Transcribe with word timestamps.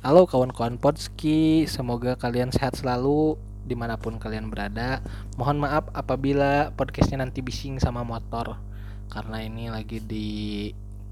Halo 0.00 0.24
kawan-kawan 0.24 0.80
Podski, 0.80 1.68
semoga 1.68 2.16
kalian 2.16 2.48
sehat 2.48 2.80
selalu 2.80 3.36
di 3.68 3.76
mana 3.76 4.00
pun 4.00 4.16
kalian 4.16 4.48
berada. 4.48 5.04
Mohon 5.36 5.68
maaf 5.68 5.84
apabila 5.92 6.72
podcastnya 6.72 7.20
nanti 7.20 7.44
bising 7.44 7.76
sama 7.76 8.00
motor, 8.00 8.56
karena 9.12 9.44
ini 9.44 9.68
lagi 9.68 10.00
di 10.00 10.28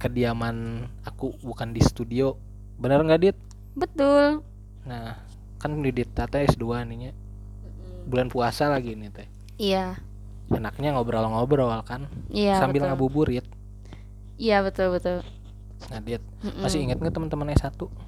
kediaman 0.01 0.89
aku 1.05 1.37
bukan 1.45 1.77
di 1.77 1.85
studio. 1.85 2.41
Bener 2.81 3.05
nggak 3.05 3.21
Dit? 3.21 3.37
Betul. 3.77 4.41
Nah, 4.89 5.21
kan 5.61 5.85
di 5.85 5.93
Dit 5.93 6.09
tata 6.17 6.41
S2 6.41 6.89
nih 6.89 7.13
Bulan 8.09 8.33
puasa 8.33 8.73
lagi 8.73 8.97
nih 8.97 9.13
teh. 9.13 9.29
Iya. 9.61 10.01
Enaknya 10.49 10.97
ngobrol-ngobrol 10.97 11.69
kan, 11.85 12.09
Iya. 12.33 12.57
sambil 12.57 12.89
betul. 12.89 12.97
ngabuburit. 12.97 13.45
Iya 14.41 14.65
betul 14.65 14.97
betul. 14.97 15.21
Nah, 15.93 16.01
Dit, 16.01 16.25
Mm-mm. 16.41 16.65
masih 16.65 16.81
inget 16.89 16.97
nggak 16.97 17.13
teman-teman 17.13 17.53
S1? 17.53 18.08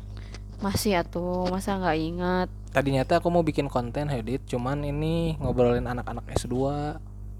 Masih 0.61 0.92
ya 0.92 1.02
tuh, 1.02 1.48
masa 1.48 1.74
nggak 1.74 1.98
ingat? 1.98 2.48
Tadinya 2.70 3.02
teh 3.02 3.16
aku 3.16 3.28
mau 3.28 3.41
bikin 3.41 3.66
konten 3.66 4.06
Hedit, 4.06 4.45
cuman 4.45 4.84
ini 4.84 5.34
ngobrolin 5.36 5.84
anak-anak 5.84 6.23
S2. 6.36 6.55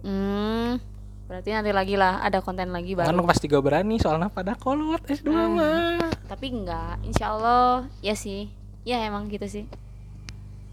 Hmm. 0.03 0.81
Berarti 1.29 1.55
nanti 1.55 1.71
lagi 1.71 1.95
lah 1.95 2.19
ada 2.19 2.43
konten 2.43 2.75
lagi 2.75 2.99
Kan 2.99 3.15
baru. 3.15 3.23
pasti 3.23 3.47
gak 3.47 3.63
berani 3.63 4.03
soalnya 4.03 4.27
pada 4.27 4.57
kolot 4.57 4.99
S2 5.05 5.29
Hmm. 5.29 5.55
mah. 5.55 6.11
Tapi 6.27 6.47
enggak, 6.51 6.99
insya 7.05 7.31
Allah 7.31 7.87
ya 8.01 8.19
sih. 8.19 8.51
Ya 8.83 8.99
emang 9.05 9.29
gitu 9.29 9.47
sih. 9.47 9.69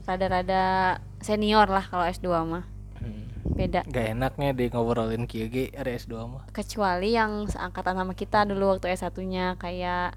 Rada-rada 0.03 0.97
senior 1.19 1.67
lah 1.67 1.83
kalau 1.83 2.07
S2 2.07 2.27
mah. 2.41 2.65
Hmm. 2.97 3.27
Beda. 3.53 3.83
Gak 3.85 4.15
enaknya 4.15 4.49
deh 4.51 4.71
ngobrolin 4.71 5.27
KG 5.27 5.75
ada 5.75 5.91
S2 5.91 6.15
mah. 6.25 6.43
Kecuali 6.49 7.13
yang 7.13 7.45
seangkatan 7.45 7.93
sama 7.93 8.13
kita 8.15 8.41
dulu 8.41 8.73
waktu 8.73 8.89
S1-nya 8.89 9.59
kayak 9.59 10.15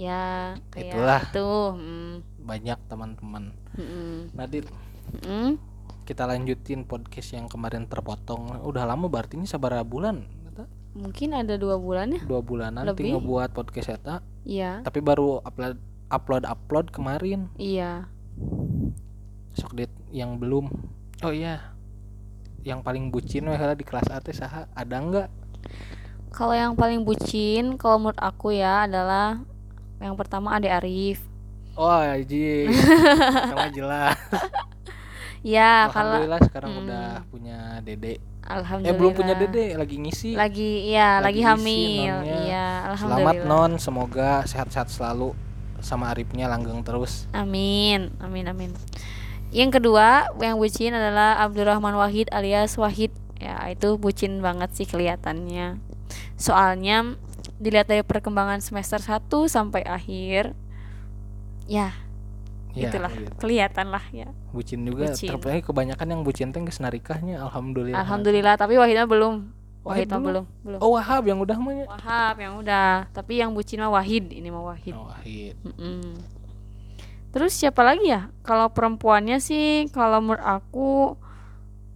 ya 0.00 0.56
kayak 0.72 0.96
Itulah. 0.96 1.20
itu. 1.28 1.50
Hmm. 1.76 2.14
Banyak 2.40 2.78
teman-teman. 2.88 3.44
Mm-mm. 3.76 4.32
Nadit, 4.32 4.64
Mm-mm. 5.20 5.60
kita 6.08 6.24
lanjutin 6.24 6.88
podcast 6.88 7.36
yang 7.36 7.46
kemarin 7.46 7.84
terpotong. 7.84 8.64
Udah 8.64 8.88
lama 8.88 9.06
berarti 9.12 9.36
ini 9.36 9.44
sabar 9.44 9.76
bulan. 9.84 10.24
Mungkin 10.90 11.38
ada 11.38 11.54
dua 11.54 11.78
bulan 11.78 12.10
ya? 12.18 12.20
Dua 12.26 12.42
bulan 12.42 12.74
nanti 12.74 13.14
ngebuat 13.14 13.54
podcast 13.54 13.94
eta, 13.94 14.26
Iya. 14.42 14.82
tapi 14.82 14.98
baru 14.98 15.38
upload 15.46 15.78
upload 16.10 16.42
upload 16.42 16.90
kemarin. 16.90 17.46
Iya. 17.54 18.10
Sok 19.54 19.78
dit 19.78 19.92
yang 20.10 20.42
belum. 20.42 20.66
Oh 21.22 21.30
iya. 21.30 21.70
Yang 22.66 22.82
paling 22.82 23.14
bucin 23.14 23.46
weh 23.46 23.60
di 23.78 23.84
kelas 23.86 24.10
A 24.10 24.18
teh 24.18 24.34
saha? 24.34 24.66
Ada 24.74 24.96
enggak? 24.98 25.28
Kalau 26.34 26.58
yang 26.58 26.74
paling 26.74 27.06
bucin, 27.06 27.78
kalau 27.78 28.02
menurut 28.10 28.18
aku 28.18 28.50
ya 28.54 28.90
adalah 28.90 29.42
yang 30.00 30.16
pertama 30.16 30.56
Ade 30.56 30.66
Arif. 30.66 31.20
Oh, 31.76 32.00
Ji. 32.20 32.66
Sama 33.46 33.68
jelas. 33.76 34.16
Ya, 35.40 35.88
kalau 35.88 36.20
Alhamdulillah 36.20 36.42
sekarang 36.44 36.70
Mm. 36.70 36.80
udah 36.84 37.06
punya 37.26 37.58
Dede. 37.80 38.20
alhamdulillah. 38.40 38.92
Eh 38.92 38.98
belum 38.98 39.12
punya 39.14 39.34
Dede, 39.34 39.66
lagi 39.72 39.96
ngisi. 39.96 40.34
Lagi 40.34 40.90
iya, 40.90 41.22
Lagi 41.22 41.40
lagi, 41.40 41.40
hamil. 41.40 42.14
Iya, 42.44 42.92
Selamat 42.98 43.36
alhamdulillah. 43.40 43.46
non, 43.46 43.72
semoga 43.76 44.44
sehat-sehat 44.44 44.90
selalu 44.90 45.32
sama 45.80 46.12
Arifnya 46.12 46.44
langgeng 46.44 46.82
terus. 46.82 47.24
Amin. 47.32 48.12
Amin 48.18 48.44
amin. 48.44 48.70
Yang 49.48 49.80
kedua, 49.80 50.28
yang 50.36 50.60
bucin 50.60 50.92
adalah 50.92 51.40
Abdurrahman 51.40 51.96
Wahid 51.96 52.28
alias 52.30 52.76
Wahid. 52.76 53.08
Ya, 53.40 53.56
itu 53.72 53.96
bucin 53.96 54.44
banget 54.44 54.76
sih 54.76 54.84
kelihatannya. 54.84 55.80
Soalnya 56.36 57.16
dilihat 57.60 57.86
dari 57.86 58.00
perkembangan 58.00 58.58
semester 58.58 58.98
1 58.98 59.20
sampai 59.46 59.84
akhir 59.84 60.56
ya, 61.66 61.92
Ya, 62.70 62.86
itulah 62.86 63.10
gitu. 63.10 63.30
kelihatan 63.36 63.90
lah 63.90 64.02
ya. 64.08 64.30
Bucin 64.50 64.80
juga, 64.80 65.10
Bucin. 65.10 65.34
kebanyakan 65.60 66.06
yang 66.08 66.22
bucin 66.22 66.48
teh 66.48 66.60
geus 66.60 66.78
narikahnya 66.78 67.42
alhamdulillah. 67.42 67.98
Alhamdulillah, 67.98 68.54
tapi 68.54 68.74
Wahidnya 68.74 69.04
belum. 69.04 69.50
Wahid 69.80 70.06
Wahid 70.06 70.08
mah 70.08 70.20
belum? 70.20 70.44
belum. 70.60 70.78
Oh 70.78 70.92
Wahab 70.92 71.22
yang 71.24 71.38
udah 71.38 71.56
mah 71.56 71.72
ya. 71.74 71.86
Wahab 71.88 72.34
yang 72.38 72.54
udah, 72.56 72.90
tapi 73.10 73.40
yang 73.40 73.50
bucin 73.50 73.80
mah 73.80 73.90
Wahid, 73.90 74.30
ini 74.30 74.48
mah 74.48 74.64
Wahid. 74.66 74.94
Oh, 74.94 75.08
Wahid. 75.08 75.56
Mm-mm. 75.60 76.14
Terus 77.30 77.54
siapa 77.54 77.80
lagi 77.80 78.06
ya? 78.06 78.30
Kalau 78.40 78.68
perempuannya 78.68 79.38
sih, 79.38 79.88
kalau 79.88 80.20
menurut 80.20 80.42
aku 80.42 81.14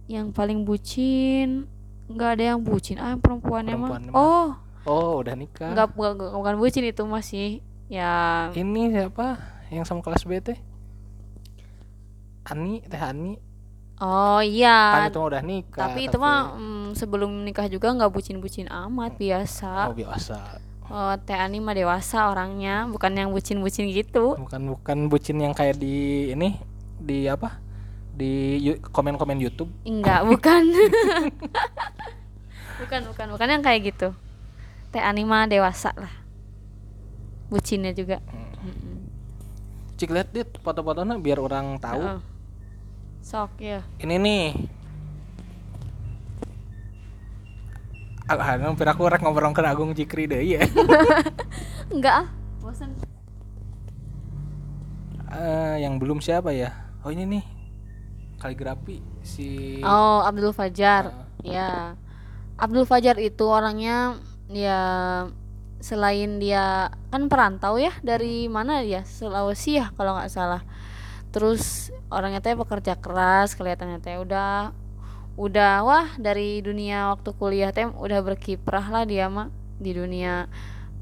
yang 0.07 0.29
paling 0.29 0.63
bucin 0.63 1.69
nggak 2.05 2.29
ada 2.35 2.43
yang 2.51 2.61
bucin. 2.61 2.97
Ah, 2.97 3.11
yang 3.11 3.21
perempuannya, 3.21 3.73
Perempuannya 3.73 4.09
mah. 4.09 4.11
mah. 4.11 4.19
Oh, 4.19 4.47
Oh, 4.85 5.25
udah 5.25 5.33
nikah. 5.33 5.73
nggak 5.73 5.97
bukan, 5.97 6.13
bukan 6.31 6.55
bucin 6.61 6.85
itu 6.85 7.01
masih 7.09 7.59
yang 7.89 8.53
Ini 8.53 8.81
siapa? 8.93 9.37
Yang 9.73 9.85
sama 9.89 10.01
kelas 10.05 10.25
B 10.29 10.37
teh? 10.41 10.57
Ani, 12.45 12.85
Teh 12.85 13.01
Ani. 13.01 13.41
Oh 13.95 14.37
Kan 14.37 14.45
iya. 14.45 15.07
itu 15.07 15.17
mah 15.17 15.27
udah 15.31 15.41
nikah. 15.41 15.81
tapi 15.87 16.11
itu 16.11 16.17
mah 16.19 16.59
mm, 16.59 16.99
sebelum 16.99 17.31
nikah 17.47 17.65
juga 17.71 17.95
nggak 17.95 18.11
bucin-bucin 18.11 18.67
amat 18.69 19.17
biasa. 19.17 19.89
Oh, 19.89 19.95
biasa. 19.95 20.37
Oh, 20.85 21.13
Teh 21.25 21.33
Ani 21.33 21.57
mah 21.57 21.73
dewasa 21.73 22.29
orangnya, 22.29 22.85
bukan 22.85 23.15
yang 23.17 23.29
bucin-bucin 23.33 23.89
gitu. 23.89 24.37
bukan 24.37 24.61
bukan 24.77 24.97
bucin 25.09 25.41
yang 25.41 25.55
kayak 25.57 25.81
di 25.81 26.29
ini 26.29 26.59
di 27.01 27.25
apa 27.25 27.57
di 28.15 28.61
komen-komen 28.93 29.41
YouTube 29.41 29.71
Enggak, 29.83 30.23
bukan. 30.29 30.63
bukan, 32.85 32.99
bukan, 33.09 33.27
bukan 33.33 33.47
yang 33.49 33.63
kayak 33.63 33.81
gitu. 33.95 34.13
Teh 34.95 35.03
anima 35.03 35.43
dewasa 35.43 35.91
lah. 35.99 36.23
Bucinnya 37.51 37.91
juga. 37.91 38.23
Mm-mm. 38.63 38.95
cik 39.95 40.11
lihat 40.11 40.27
dit 40.31 40.47
foto-fotonya 40.59 41.15
biar 41.19 41.39
orang 41.39 41.79
tahu 41.79 42.03
Heeh. 42.03 42.19
Sok 43.23 43.51
ya. 43.63 43.79
ini 44.03 44.15
nih 44.19 44.45
Ah, 48.25 48.57
hampir 48.57 48.83
aku 48.89 49.05
rek 49.07 49.21
ngobrol 49.23 49.53
ke 49.53 49.61
Agung 49.63 49.93
Jikri 49.93 50.25
deh 50.25 50.41
ya. 50.41 50.65
Enggak 51.93 52.25
ah. 52.25 52.27
Bosan. 52.59 52.91
Eh, 55.29 55.75
yang 55.85 56.01
belum 56.01 56.19
siapa 56.19 56.49
ya? 56.51 56.73
Oh 57.05 57.13
ini 57.13 57.23
nih 57.37 57.43
kaligrafi 58.41 58.99
si 59.21 59.79
Oh, 59.85 60.25
Abdul 60.25 60.51
Fajar. 60.51 61.13
Ah. 61.13 61.15
Ya. 61.45 61.69
Abdul 62.57 62.83
Fajar 62.89 63.15
itu 63.21 63.45
orangnya 63.45 64.17
ya 64.49 64.81
selain 65.81 66.41
dia 66.41 66.89
kan 67.13 67.29
perantau 67.29 67.77
ya 67.77 67.93
dari 68.01 68.49
mana 68.49 68.81
ya 68.81 69.05
Sulawesi 69.05 69.77
ya 69.77 69.93
kalau 69.93 70.17
nggak 70.17 70.31
salah. 70.31 70.61
Terus 71.29 71.91
orangnya 72.09 72.39
teh 72.39 72.55
pekerja 72.55 72.95
keras 72.95 73.53
kelihatannya 73.59 73.99
teh 73.99 74.17
udah 74.17 74.71
udah 75.35 75.83
wah 75.83 76.07
dari 76.15 76.63
dunia 76.63 77.11
waktu 77.11 77.29
kuliah 77.35 77.75
teh 77.75 77.85
udah 77.91 78.19
berkiprah 78.23 78.87
lah 78.87 79.03
dia 79.03 79.27
mah 79.27 79.51
di 79.77 79.91
dunia 79.91 80.47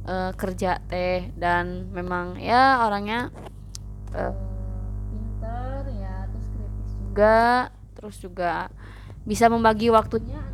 eh, 0.10 0.32
kerja 0.34 0.82
teh. 0.90 1.32
Dan 1.38 1.94
memang 1.94 2.42
ya 2.42 2.84
orangnya 2.84 3.30
eh, 4.16 4.34
pinter 5.12 5.86
ya 6.02 6.28
terus 6.28 6.48
kritis 6.50 6.92
juga 6.98 7.42
terus 7.94 8.16
juga 8.20 8.54
bisa 9.24 9.48
membagi 9.48 9.88
waktunya 9.88 10.53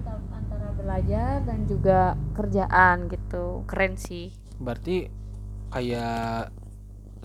belajar 0.82 1.34
dan 1.48 1.60
juga 1.72 2.00
kerjaan 2.38 2.98
gitu 3.14 3.46
keren 3.70 3.94
sih 4.08 4.28
berarti 4.60 5.08
kayak 5.74 6.52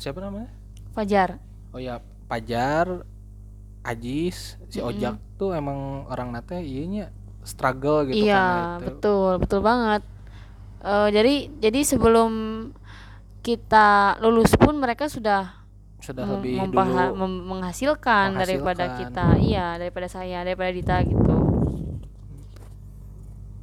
siapa 0.01 0.21
namanya? 0.25 0.51
Fajar 0.95 1.39
Oh 1.75 1.81
ya 1.83 2.01
Pajar 2.31 2.87
Ajis 3.85 4.57
si 4.73 4.79
Mm-mm. 4.81 4.89
Ojak 4.89 5.17
tuh 5.41 5.51
emang 5.61 6.09
orang 6.13 6.29
nate 6.35 6.59
iya 6.65 7.07
struggle 7.45 8.01
gitu 8.11 8.25
iya 8.25 8.35
kan 8.35 8.61
itu. 8.65 8.85
betul 8.87 9.31
betul 9.43 9.61
banget 9.65 10.03
Eh, 10.85 11.09
jadi 11.17 11.35
jadi 11.65 11.81
sebelum 11.83 12.33
kita 13.45 14.17
lulus 14.25 14.57
pun 14.57 14.75
mereka 14.81 15.05
sudah 15.11 15.53
sudah 16.05 16.27
lebih 16.29 16.57
dulu 16.69 17.17
mem- 17.21 17.45
menghasilkan, 17.51 18.37
daripada 18.41 18.85
Menghasilkan. 18.85 18.99
kita 18.99 19.27
iya 19.41 19.77
daripada 19.81 20.09
saya 20.09 20.45
daripada 20.47 20.71
Dita 20.73 20.97
gitu 21.05 21.24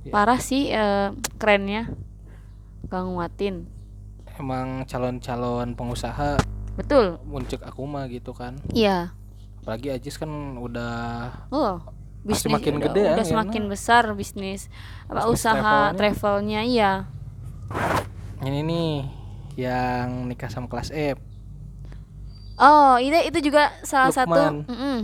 Iya. 0.02 0.12
parah 0.12 0.40
sih 0.42 0.70
eh, 0.70 1.14
kerennya. 1.38 1.94
Gak 2.90 3.04
nguatin. 3.06 3.70
Emang 4.36 4.84
calon-calon 4.90 5.78
pengusaha 5.78 6.42
betul. 6.74 7.22
muncul 7.28 7.60
aku 7.62 7.82
mah 7.86 8.10
gitu 8.10 8.34
kan. 8.34 8.58
Iya. 8.74 9.14
Apalagi 9.62 9.94
Ajis 9.94 10.18
kan 10.18 10.30
udah 10.58 11.30
oh 11.54 11.78
bisnis 12.22 12.54
makin 12.54 12.78
udah, 12.78 12.86
gede 12.90 13.02
ya, 13.02 13.14
udah 13.18 13.26
ya, 13.26 13.30
semakin 13.34 13.64
besar 13.66 14.04
bisnis 14.14 14.70
apa 15.06 15.26
Bisnis 15.26 15.34
usaha 15.38 15.74
travelnya. 15.94 15.98
travelnya 15.98 16.62
iya. 16.66 16.92
Ini 18.42 18.62
nih 18.66 18.92
yang 19.58 20.26
nikah 20.26 20.50
sama 20.50 20.66
kelas 20.66 20.90
F 20.90 21.18
oh 22.58 22.98
itu 22.98 23.18
itu 23.26 23.50
juga 23.52 23.74
salah 23.82 24.14
satu 24.14 24.34
Lukman. 24.34 24.66
mm-mm. 24.70 24.98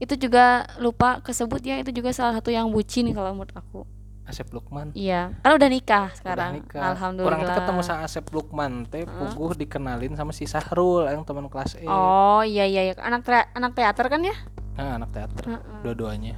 itu 0.00 0.14
juga 0.16 0.64
lupa 0.80 1.20
kesebut 1.20 1.60
ya 1.60 1.80
itu 1.80 1.92
juga 1.92 2.12
salah 2.12 2.36
satu 2.36 2.48
yang 2.48 2.68
bucin 2.72 3.08
kalau 3.12 3.32
menurut 3.32 3.52
aku 3.54 3.84
Asep 4.24 4.48
Lukman 4.50 4.90
iya 4.92 5.36
kan 5.38 5.52
udah 5.52 5.68
nikah 5.68 6.08
Udah 6.08 6.16
sekarang 6.16 6.50
nikah. 6.58 6.82
alhamdulillah 6.90 7.28
Orang 7.30 7.40
teh 7.42 7.54
ketemu 7.54 7.80
sama 7.80 8.00
Asep 8.02 8.24
Lukman 8.28 8.72
teh 8.84 9.04
puguh 9.04 9.52
dikenalin 9.52 10.12
sama 10.12 10.30
si 10.30 10.44
Sahrul 10.44 11.04
yang 11.04 11.22
teman 11.22 11.46
kelas 11.46 11.76
E. 11.76 11.84
oh 11.84 12.40
iya 12.40 12.64
iya 12.64 12.82
iya. 12.84 12.94
anak 12.98 13.20
tea- 13.22 13.52
anak 13.52 13.72
teater 13.72 14.06
kan 14.06 14.20
ya 14.20 14.36
Nah, 14.74 14.98
anak 14.98 15.14
teater. 15.14 15.44
Heeh. 15.46 15.78
Dua-duanya. 15.82 16.34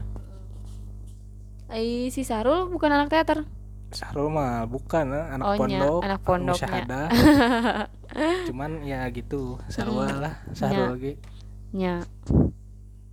Eh, 1.69 2.07
si 2.07 2.21
Sarul 2.21 2.69
bukan 2.69 2.93
anak 2.93 3.09
teater 3.09 3.49
Sahrul 3.89 4.29
mah 4.29 4.67
bukan 4.67 5.09
eh, 5.09 5.25
anak 5.31 5.45
Oh, 5.47 5.55
nya, 5.57 5.81
pondok, 5.81 6.01
anak 6.05 6.21
pondoknya. 6.21 6.53
musyahadah. 6.53 7.07
Cuman 8.49 8.71
ya 8.83 9.09
gitu, 9.09 9.57
sarwa 9.67 10.05
lah, 10.11 10.35
Sahrul 10.53 10.95
ge. 10.97 11.13
nya 11.73 12.05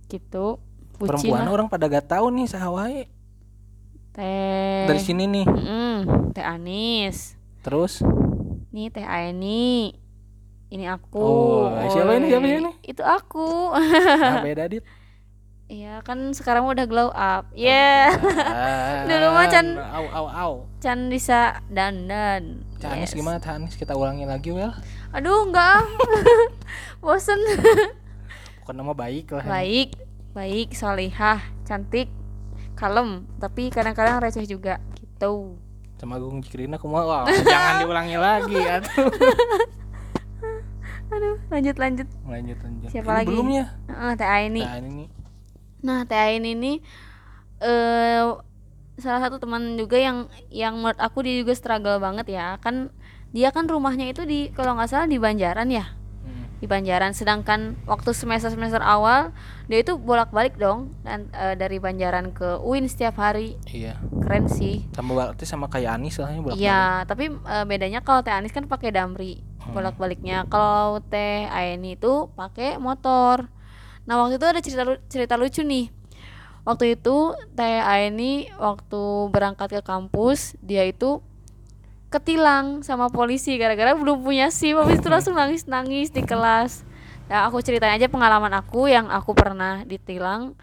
gitu 0.06 0.60
bucin 0.94 1.08
Perempuan 1.08 1.42
lah 1.42 1.52
orang 1.52 1.66
pada 1.66 1.88
gak 1.88 2.06
tahu 2.06 2.28
nih 2.30 2.46
sahawae 2.46 3.08
teh 4.14 4.86
dari 4.86 5.00
sini 5.00 5.26
nih. 5.26 5.42
Mm-mm, 5.44 5.96
teh 6.30 6.40
Anis 6.40 7.34
Terus 7.60 7.98
nih 8.70 8.88
teh 8.88 9.02
Aini 9.02 9.90
ini 10.68 10.84
aku 10.84 11.18
Oh, 11.18 11.70
siapa 11.86 12.14
ini, 12.16 12.26
siapa 12.28 12.46
ini? 12.46 12.72
itu 12.82 13.00
aku 13.00 13.70
nah, 13.70 14.40
beda 14.40 14.66
dit. 14.72 14.82
Iya 15.64 15.98
kan 16.00 16.30
sekarang 16.30 16.66
udah 16.66 16.84
glow 16.84 17.08
up 17.08 17.48
ya 17.50 18.12
Dulu 19.08 19.26
mah 19.30 19.46
can- 19.48 19.80
au 19.80 20.04
au 20.06 20.26
au. 20.28 20.52
can 20.76 21.08
bisa 21.08 21.64
dandan 21.66 22.62
Canis 22.76 23.08
Yes. 23.08 23.16
gimana 23.16 23.38
Canis? 23.38 23.72
Kita 23.72 23.92
ulangi 23.92 24.22
lagi 24.24 24.50
well. 24.50 24.76
aduh 25.10 25.42
enggak 25.42 25.88
bosen 27.00 27.40
Bukan 28.60 28.74
nama 28.74 28.92
baik 28.92 29.30
lah. 29.30 29.42
baik 29.42 29.96
baik 30.32 30.72
solihah 30.72 31.38
cantik 31.62 32.12
kalem 32.74 33.24
tapi 33.38 33.70
kadang-kadang 33.70 34.18
receh 34.18 34.44
juga 34.44 34.78
gitu 34.94 35.56
Sama 35.94 36.18
Gung 36.18 36.42
Jikrina 36.42 36.76
kumaha? 36.76 37.24
Wah, 37.24 37.24
jangan 37.24 37.80
diulangi 37.80 38.18
lagi 38.18 38.58
atuh. 38.76 39.08
aduh 41.08 41.36
lanjut 41.48 41.76
lanjut 41.78 42.08
Lanjut 42.26 42.58
lanjut. 42.58 42.88
Siapa 42.90 43.06
Ini 43.06 43.16
lagi? 43.22 43.28
Belum 43.30 43.48
ya? 43.48 43.66
Heeh, 43.86 44.12
teh 44.18 44.28
Aini 44.28 44.62
Nah, 44.62 44.76
ini 44.80 45.04
Nah, 45.84 46.00
Teh 46.08 46.16
Ain 46.16 46.42
ini 46.42 46.80
eh 47.60 48.24
salah 48.96 49.20
satu 49.20 49.36
teman 49.36 49.76
juga 49.76 50.00
yang 50.00 50.26
yang 50.48 50.80
menurut 50.80 50.96
aku 50.96 51.20
dia 51.20 51.44
juga 51.44 51.52
struggle 51.52 52.00
banget 52.00 52.32
ya. 52.32 52.56
Kan 52.58 52.88
dia 53.36 53.52
kan 53.52 53.68
rumahnya 53.68 54.08
itu 54.08 54.24
di 54.24 54.48
kalau 54.56 54.74
nggak 54.74 54.88
salah 54.88 55.04
di 55.04 55.20
Banjaran 55.20 55.68
ya. 55.68 55.92
Di 56.58 56.66
Banjaran 56.70 57.12
sedangkan 57.12 57.76
waktu 57.84 58.14
semester-semester 58.14 58.80
awal 58.80 59.34
dia 59.66 59.80
itu 59.80 59.96
bolak-balik 59.96 60.56
dong 60.56 60.94
dan 61.04 61.28
eh, 61.34 61.56
dari 61.58 61.76
Banjaran 61.78 62.32
ke 62.32 62.60
UIN 62.62 62.88
setiap 62.88 63.20
hari. 63.20 63.58
Iya. 63.68 63.98
Keren 64.22 64.48
sih. 64.48 64.86
Sama 64.96 65.12
berarti 65.12 65.44
sama 65.44 65.66
kayak 65.68 66.00
Anis 66.00 66.16
lah 66.16 66.32
bolak 66.40 66.56
Iya, 66.56 67.04
tapi 67.04 67.28
eh, 67.32 67.64
bedanya 67.68 68.00
kalau 68.00 68.24
Teh 68.24 68.32
Anis 68.32 68.54
kan 68.54 68.64
pakai 68.64 68.90
damri 68.90 69.40
Hmm. 69.64 69.80
bolak-baliknya. 69.80 70.44
Kalau 70.52 71.00
Teh 71.08 71.48
Aini 71.48 71.96
itu 71.96 72.28
pakai 72.36 72.76
motor. 72.76 73.48
Nah, 74.04 74.20
waktu 74.20 74.36
itu 74.36 74.44
ada 74.44 74.60
cerita 74.60 74.84
cerita 75.08 75.34
lucu 75.40 75.64
nih. 75.64 75.88
Waktu 76.68 76.96
itu 77.00 77.32
Teh 77.56 77.80
Aini 77.80 78.52
waktu 78.60 79.32
berangkat 79.32 79.72
ke 79.72 79.80
kampus, 79.80 80.52
dia 80.60 80.84
itu 80.84 81.24
ketilang 82.14 82.86
sama 82.86 83.10
polisi 83.10 83.58
gara-gara 83.58 83.90
belum 83.98 84.22
punya 84.22 84.54
SIM. 84.54 84.78
Habis 84.78 85.02
itu 85.02 85.08
langsung 85.10 85.34
nangis-nangis 85.34 86.14
di 86.14 86.22
kelas. 86.22 86.86
Nah, 87.26 87.50
aku 87.50 87.58
ceritain 87.58 87.98
aja 87.98 88.06
pengalaman 88.06 88.54
aku 88.54 88.86
yang 88.86 89.10
aku 89.10 89.34
pernah 89.34 89.82
ditilang 89.82 90.54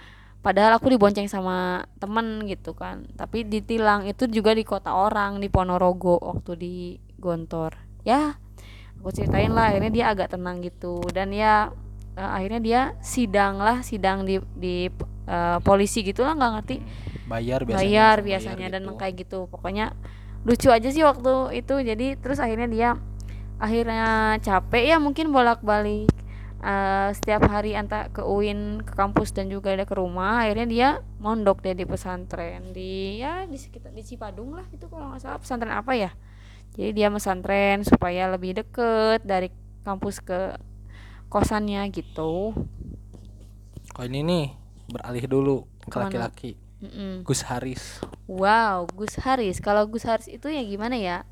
padahal 0.41 0.81
aku 0.81 0.89
dibonceng 0.89 1.29
sama 1.29 1.85
temen 2.01 2.41
gitu 2.49 2.73
kan 2.73 3.05
tapi 3.13 3.45
ditilang 3.45 4.09
itu 4.09 4.25
juga 4.25 4.57
di 4.57 4.65
kota 4.65 4.89
orang 4.89 5.37
di 5.37 5.53
Ponorogo 5.53 6.17
waktu 6.17 6.51
di 6.57 6.75
Gontor 7.21 7.77
ya 8.01 8.33
aku 8.97 9.13
ceritain 9.13 9.53
lah 9.53 9.69
akhirnya 9.69 9.93
dia 9.93 10.05
agak 10.09 10.33
tenang 10.33 10.65
gitu 10.65 11.05
dan 11.13 11.29
ya 11.29 11.69
eh, 12.17 12.25
akhirnya 12.25 12.61
dia 12.61 12.81
sidang 13.05 13.61
lah 13.61 13.85
sidang 13.85 14.25
di 14.25 14.41
di 14.57 14.89
eh, 15.29 15.57
polisi 15.61 16.01
gitu 16.01 16.25
lah 16.25 16.33
nggak 16.33 16.51
ngerti 16.57 16.77
Bayar 17.29 17.63
biasanya. 17.63 17.77
bayar 17.79 18.17
biasanya 18.25 18.67
dan 18.73 18.83
gitu. 18.83 18.97
kayak 18.97 19.15
gitu 19.21 19.39
pokoknya 19.47 19.93
lucu 20.41 20.73
aja 20.73 20.89
sih 20.89 21.05
waktu 21.05 21.61
itu 21.61 21.75
jadi 21.85 22.17
terus 22.17 22.41
akhirnya 22.41 22.69
dia 22.69 22.89
akhirnya 23.61 24.37
capek. 24.41 24.83
Ya 24.93 24.97
mungkin 24.97 25.29
bolak-balik 25.29 26.09
eh, 26.65 27.09
setiap 27.13 27.45
hari 27.45 27.77
antar 27.77 28.09
ke 28.09 28.25
UIN 28.25 28.81
ke 28.81 28.93
kampus 28.97 29.33
dan 29.37 29.53
juga 29.53 29.73
ada 29.73 29.85
ke 29.85 29.93
rumah 29.93 30.45
akhirnya 30.45 30.67
dia 30.67 30.89
mondok 31.21 31.61
deh 31.61 31.77
di 31.77 31.85
pesantren 31.85 32.73
di 32.73 33.21
ya 33.21 33.45
di 33.45 33.57
sekitar 33.57 33.93
di 33.93 34.01
Cipadung 34.01 34.57
lah 34.57 34.65
itu 34.73 34.89
kalau 34.89 35.13
nggak 35.13 35.21
salah. 35.21 35.39
Pesantren 35.41 35.73
apa 35.73 35.93
ya? 35.93 36.11
Jadi 36.73 36.89
dia 36.95 37.11
pesantren 37.11 37.83
supaya 37.83 38.31
lebih 38.31 38.63
deket 38.63 39.21
dari 39.27 39.51
kampus 39.83 40.23
ke 40.23 40.55
kosannya 41.27 41.83
gitu. 41.91 42.55
Kalau 43.91 44.07
ini 44.07 44.19
nih 44.23 44.45
beralih 44.91 45.25
dulu 45.27 45.57
ke 45.87 45.97
laki-laki. 45.99 46.51
Mm-mm. 46.81 47.21
Gus 47.21 47.45
Haris. 47.45 48.01
Wow, 48.25 48.89
Gus 48.97 49.15
Haris. 49.21 49.61
Kalau 49.61 49.85
Gus 49.85 50.03
Haris 50.03 50.25
itu 50.25 50.49
ya 50.49 50.61
gimana 50.65 50.97
ya? 50.97 51.23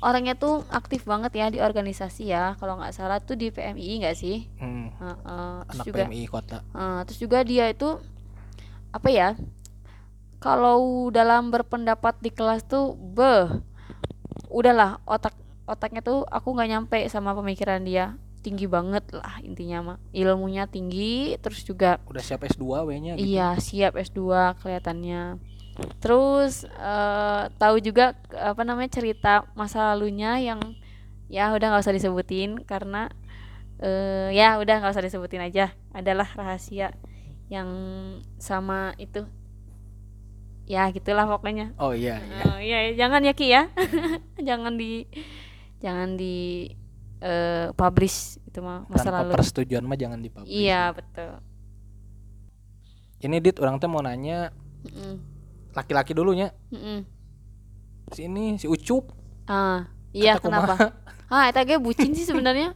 Orangnya 0.00 0.32
tuh 0.36 0.64
aktif 0.72 1.04
banget 1.04 1.32
ya 1.36 1.46
di 1.48 1.58
organisasi 1.60 2.28
ya. 2.28 2.56
Kalau 2.60 2.76
nggak 2.80 2.92
salah 2.92 3.20
tuh 3.20 3.36
di 3.36 3.48
PMI 3.48 4.04
nggak 4.04 4.16
sih? 4.16 4.48
Hmm, 4.60 4.92
Heeh. 4.96 5.54
terus 5.64 5.72
anak 5.76 5.84
juga, 5.88 6.02
PMI 6.08 6.22
kota. 6.28 6.58
eh, 6.64 7.00
terus 7.08 7.18
juga 7.20 7.38
dia 7.44 7.68
itu 7.68 8.00
apa 8.92 9.08
ya? 9.08 9.28
Kalau 10.40 11.12
dalam 11.12 11.52
berpendapat 11.52 12.16
di 12.24 12.32
kelas 12.32 12.64
tuh, 12.64 12.96
beh, 12.96 13.60
udahlah 14.48 14.96
otak 15.04 15.36
otaknya 15.68 16.00
tuh 16.00 16.24
aku 16.26 16.56
nggak 16.56 16.70
nyampe 16.72 16.98
sama 17.12 17.36
pemikiran 17.36 17.84
dia 17.84 18.16
tinggi 18.40 18.64
banget 18.64 19.04
lah 19.12 19.36
intinya 19.44 19.78
mah 19.94 19.98
ilmunya 20.16 20.64
tinggi 20.64 21.36
terus 21.44 21.60
juga 21.60 22.00
Udah 22.08 22.24
siap 22.24 22.40
S2 22.48 22.64
W-nya 22.88 23.12
gitu. 23.20 23.28
Iya, 23.36 23.56
siap 23.60 24.00
S2 24.00 24.56
kelihatannya. 24.60 25.36
Terus 26.00 26.64
eh, 26.64 27.42
tahu 27.60 27.76
juga 27.84 28.16
apa 28.32 28.64
namanya 28.64 28.96
cerita 29.00 29.44
masa 29.52 29.92
lalunya 29.92 30.40
yang 30.40 30.60
ya 31.30 31.52
udah 31.54 31.66
nggak 31.70 31.84
usah 31.84 31.94
disebutin 31.94 32.64
karena 32.64 33.12
eh, 33.80 34.32
ya 34.32 34.56
udah 34.56 34.74
nggak 34.80 34.92
usah 34.96 35.04
disebutin 35.04 35.44
aja. 35.44 35.76
Adalah 35.92 36.28
rahasia 36.32 36.96
yang 37.52 37.68
sama 38.40 38.96
itu. 38.96 39.24
Ya 40.70 40.86
gitulah 40.94 41.26
pokoknya. 41.26 41.74
Oh 41.82 41.90
iya, 41.92 42.22
iya. 42.22 42.40
Eh, 42.46 42.58
Iya, 42.62 42.78
jangan 42.94 43.20
ya 43.26 43.32
Ki 43.34 43.50
ya. 43.50 43.68
jangan 44.48 44.78
di 44.78 45.04
jangan 45.82 46.14
di 46.14 46.68
eh, 47.20 47.68
publish 47.72 48.40
itu 48.42 48.58
mah 48.58 48.84
masa 48.88 49.08
Tanpa 49.08 49.22
lalu. 49.22 49.32
persetujuan 49.36 49.84
mah 49.84 49.94
jangan 49.94 50.18
dipublish. 50.18 50.50
Iya, 50.50 50.90
betul. 50.90 51.38
Ini 53.20 53.36
Dit 53.38 53.60
orang 53.60 53.76
teh 53.76 53.86
mau 53.86 54.00
nanya 54.00 54.48
laki-laki 55.72 56.16
dulunya. 56.16 56.50
Mm-mm. 56.72 57.04
Si 58.10 58.26
ini 58.26 58.56
si 58.56 58.66
Ucup. 58.66 59.12
Ah, 59.44 59.86
iya 60.10 60.34
Kata 60.36 60.44
kenapa? 60.48 60.74
Ah, 61.30 61.46
eta 61.46 61.62
ge 61.62 61.78
bucin 61.78 62.10
sih 62.10 62.26
sebenarnya. 62.26 62.74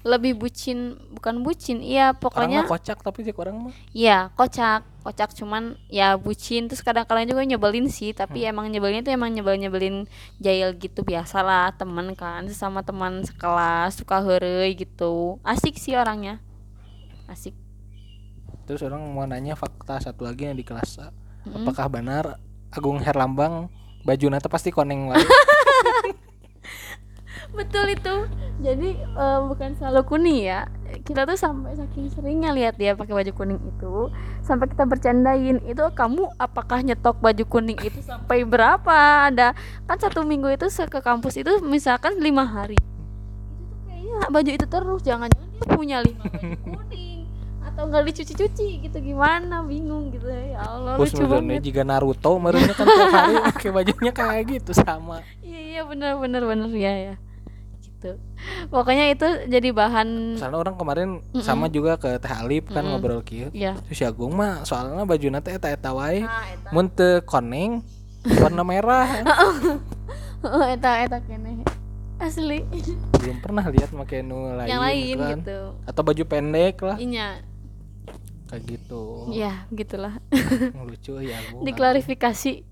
Lebih 0.00 0.40
bucin, 0.40 0.96
bukan 1.12 1.44
bucin. 1.44 1.84
Iya, 1.84 2.10
Orang 2.10 2.20
pokoknya 2.24 2.64
mah 2.64 2.72
kocak 2.72 2.98
tapi 2.98 3.20
cek 3.20 3.36
orang 3.36 3.68
mah. 3.68 3.74
iya, 3.92 4.32
kocak. 4.32 4.80
Kocak 5.02 5.34
cuman 5.34 5.74
ya 5.90 6.14
bucin 6.14 6.70
terus 6.70 6.80
kadang-kadang 6.80 7.26
juga 7.26 7.42
nyebelin 7.42 7.90
sih, 7.90 8.14
tapi 8.14 8.46
emang 8.46 8.70
nyebelinnya 8.70 9.02
tuh 9.02 9.14
emang 9.18 9.34
nyebelin-nyebelin 9.34 10.06
jahil 10.38 10.78
gitu 10.78 11.02
biasalah, 11.02 11.74
temen 11.74 12.14
kan, 12.14 12.46
sesama 12.46 12.86
teman 12.86 13.26
sekelas 13.26 13.98
suka 13.98 14.22
heureuy 14.22 14.78
gitu. 14.78 15.42
Asik 15.42 15.74
sih 15.76 15.98
orangnya. 15.98 16.38
Asik. 17.26 17.58
Terus 18.62 18.86
orang 18.86 19.02
mau 19.10 19.26
nanya 19.26 19.58
fakta 19.58 19.98
satu 19.98 20.22
lagi 20.22 20.46
yang 20.46 20.54
di 20.54 20.62
kelas 20.62 21.02
A. 21.02 21.10
Mm-mm. 21.42 21.66
Apakah 21.66 21.90
benar 21.90 22.38
Agung 22.70 23.02
Herlambang 23.02 23.66
baju 24.06 24.26
nata 24.30 24.46
pasti 24.46 24.70
koneng 24.70 25.10
wae? 25.10 25.18
Betul 27.52 27.92
itu. 27.92 28.16
Jadi 28.62 28.94
eh, 28.94 29.40
bukan 29.44 29.74
selalu 29.74 30.00
kuning 30.06 30.38
ya. 30.46 30.70
Kita 31.02 31.24
tuh 31.24 31.34
sampai 31.34 31.72
saking 31.74 32.12
seringnya 32.12 32.52
lihat 32.52 32.76
dia 32.76 32.92
pakai 32.94 33.16
baju 33.16 33.32
kuning 33.32 33.60
itu, 33.64 34.12
sampai 34.44 34.68
kita 34.70 34.84
bercandain 34.84 35.58
itu 35.64 35.84
kamu 35.96 36.28
apakah 36.36 36.84
nyetok 36.84 37.18
baju 37.18 37.44
kuning 37.48 37.80
itu 37.80 37.98
sampai 38.04 38.44
berapa? 38.44 39.28
Ada 39.32 39.56
kan 39.88 39.96
satu 39.98 40.22
minggu 40.22 40.52
itu 40.52 40.68
ke 40.68 41.00
kampus 41.00 41.40
itu 41.40 41.58
misalkan 41.64 42.20
lima 42.20 42.44
hari. 42.44 42.76
Itu 42.78 43.62
tuh 43.66 43.78
kayaknya 43.88 44.16
baju 44.30 44.50
itu 44.52 44.66
terus 44.68 45.00
jangan-jangan 45.02 45.48
dia 45.48 45.64
punya 45.72 45.96
lima 46.04 46.22
baju 46.28 46.56
kuning 46.76 47.20
atau 47.72 47.88
nggak 47.88 48.04
dicuci-cuci 48.12 48.84
gitu 48.84 48.98
gimana 49.00 49.64
bingung 49.64 50.12
gitu 50.12 50.28
ya 50.28 50.60
Allah 50.60 51.00
Terus 51.00 51.16
lucu 51.16 51.24
banget 51.24 51.64
jika 51.64 51.82
Naruto 51.88 52.36
merenya 52.36 52.76
kan 52.76 52.84
tiap 52.84 53.08
hari 53.08 53.34
pakai 53.48 53.70
bajunya 53.72 54.12
kayak 54.12 54.42
gitu 54.60 54.72
sama. 54.76 55.24
iya 55.40 55.60
iya 55.72 55.82
bener 55.88 56.20
bener 56.20 56.44
bener 56.44 56.68
ya 56.76 56.92
ya 56.92 57.14
gitu. 58.02 58.18
Pokoknya 58.66 59.06
itu 59.08 59.22
jadi 59.46 59.70
bahan 59.70 60.34
Soalnya 60.34 60.58
orang 60.58 60.74
kemarin 60.74 61.08
Mm-mm. 61.22 61.38
sama 61.38 61.70
juga 61.70 61.94
ke 61.94 62.18
Teh 62.18 62.34
Alip 62.34 62.66
kan 62.66 62.82
Mm-mm. 62.82 62.98
ngobrol 62.98 63.22
kieu. 63.22 63.54
ya 63.54 63.78
Terus 63.86 63.94
si 63.94 64.02
Agung 64.02 64.34
mah 64.34 64.66
soalnya 64.66 65.06
baju 65.06 65.26
nata 65.30 65.54
eta 65.54 65.70
eta 65.70 65.94
wae. 65.94 66.26
nah, 66.26 66.42
eta. 66.50 66.68
Mun 66.74 66.90
teu 66.90 67.22
koneng 67.22 67.86
warna 68.26 68.66
merah. 68.66 69.06
Heeh, 70.42 70.66
eta 70.74 70.90
eta 71.00 71.18
kene. 71.22 71.62
Asli. 72.18 72.66
Belum 73.14 73.38
pernah 73.38 73.62
lihat 73.66 73.90
make 73.90 74.18
nu 74.20 74.50
lain, 74.52 74.66
yang 74.66 74.82
lain 74.82 75.16
kan. 75.16 75.30
gitu. 75.38 75.58
Atau 75.86 76.02
baju 76.02 76.22
pendek 76.22 76.82
lah. 76.82 76.98
Inya 76.98 77.38
kayak 78.50 78.62
gitu. 78.66 79.30
Ya 79.30 79.64
gitulah. 79.70 80.18
Lucu 80.90 81.22
ya 81.22 81.38
Gung 81.50 81.62
diklarifikasi. 81.62 82.66